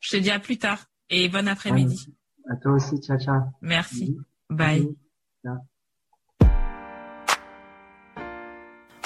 Je 0.00 0.10
te 0.10 0.16
dis 0.16 0.30
à 0.30 0.38
plus 0.38 0.58
tard 0.58 0.86
et 1.10 1.28
bon 1.28 1.48
après-midi. 1.48 2.14
à 2.48 2.56
toi 2.56 2.72
aussi 2.72 2.98
ciao 2.98 3.18
ciao 3.18 3.42
Merci. 3.62 4.16
Bye. 4.50 4.94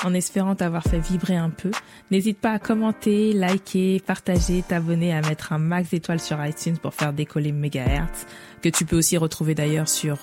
En 0.04 0.14
espérant 0.14 0.54
t'avoir 0.54 0.84
fait 0.84 1.00
vibrer 1.00 1.36
un 1.36 1.50
peu, 1.50 1.72
n'hésite 2.10 2.38
pas 2.38 2.52
à 2.52 2.58
commenter, 2.60 3.32
liker, 3.32 4.00
partager, 4.06 4.62
t'abonner, 4.62 5.12
à 5.12 5.20
mettre 5.22 5.52
un 5.52 5.58
max 5.58 5.90
d'étoiles 5.90 6.20
sur 6.20 6.44
iTunes 6.44 6.78
pour 6.78 6.94
faire 6.94 7.12
décoller 7.12 7.50
Megahertz, 7.50 8.26
que 8.62 8.68
tu 8.68 8.84
peux 8.84 8.96
aussi 8.96 9.16
retrouver 9.16 9.56
d'ailleurs 9.56 9.88
sur 9.88 10.18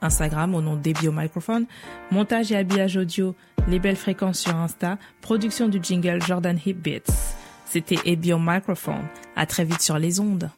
Instagram 0.00 0.54
au 0.54 0.62
nom 0.62 0.76
d'Ebio 0.76 1.12
Microphone, 1.12 1.66
montage 2.10 2.52
et 2.52 2.56
habillage 2.56 2.96
audio, 2.96 3.34
les 3.68 3.78
belles 3.78 3.96
fréquences 3.96 4.40
sur 4.40 4.56
Insta, 4.56 4.98
production 5.20 5.68
du 5.68 5.78
jingle 5.82 6.22
Jordan 6.22 6.58
Hip 6.64 6.74
Beats. 6.74 7.12
C'était 7.66 7.98
Ebio 8.06 8.38
Microphone. 8.38 9.04
À 9.36 9.44
très 9.44 9.64
vite 9.64 9.82
sur 9.82 9.98
les 9.98 10.20
ondes. 10.20 10.50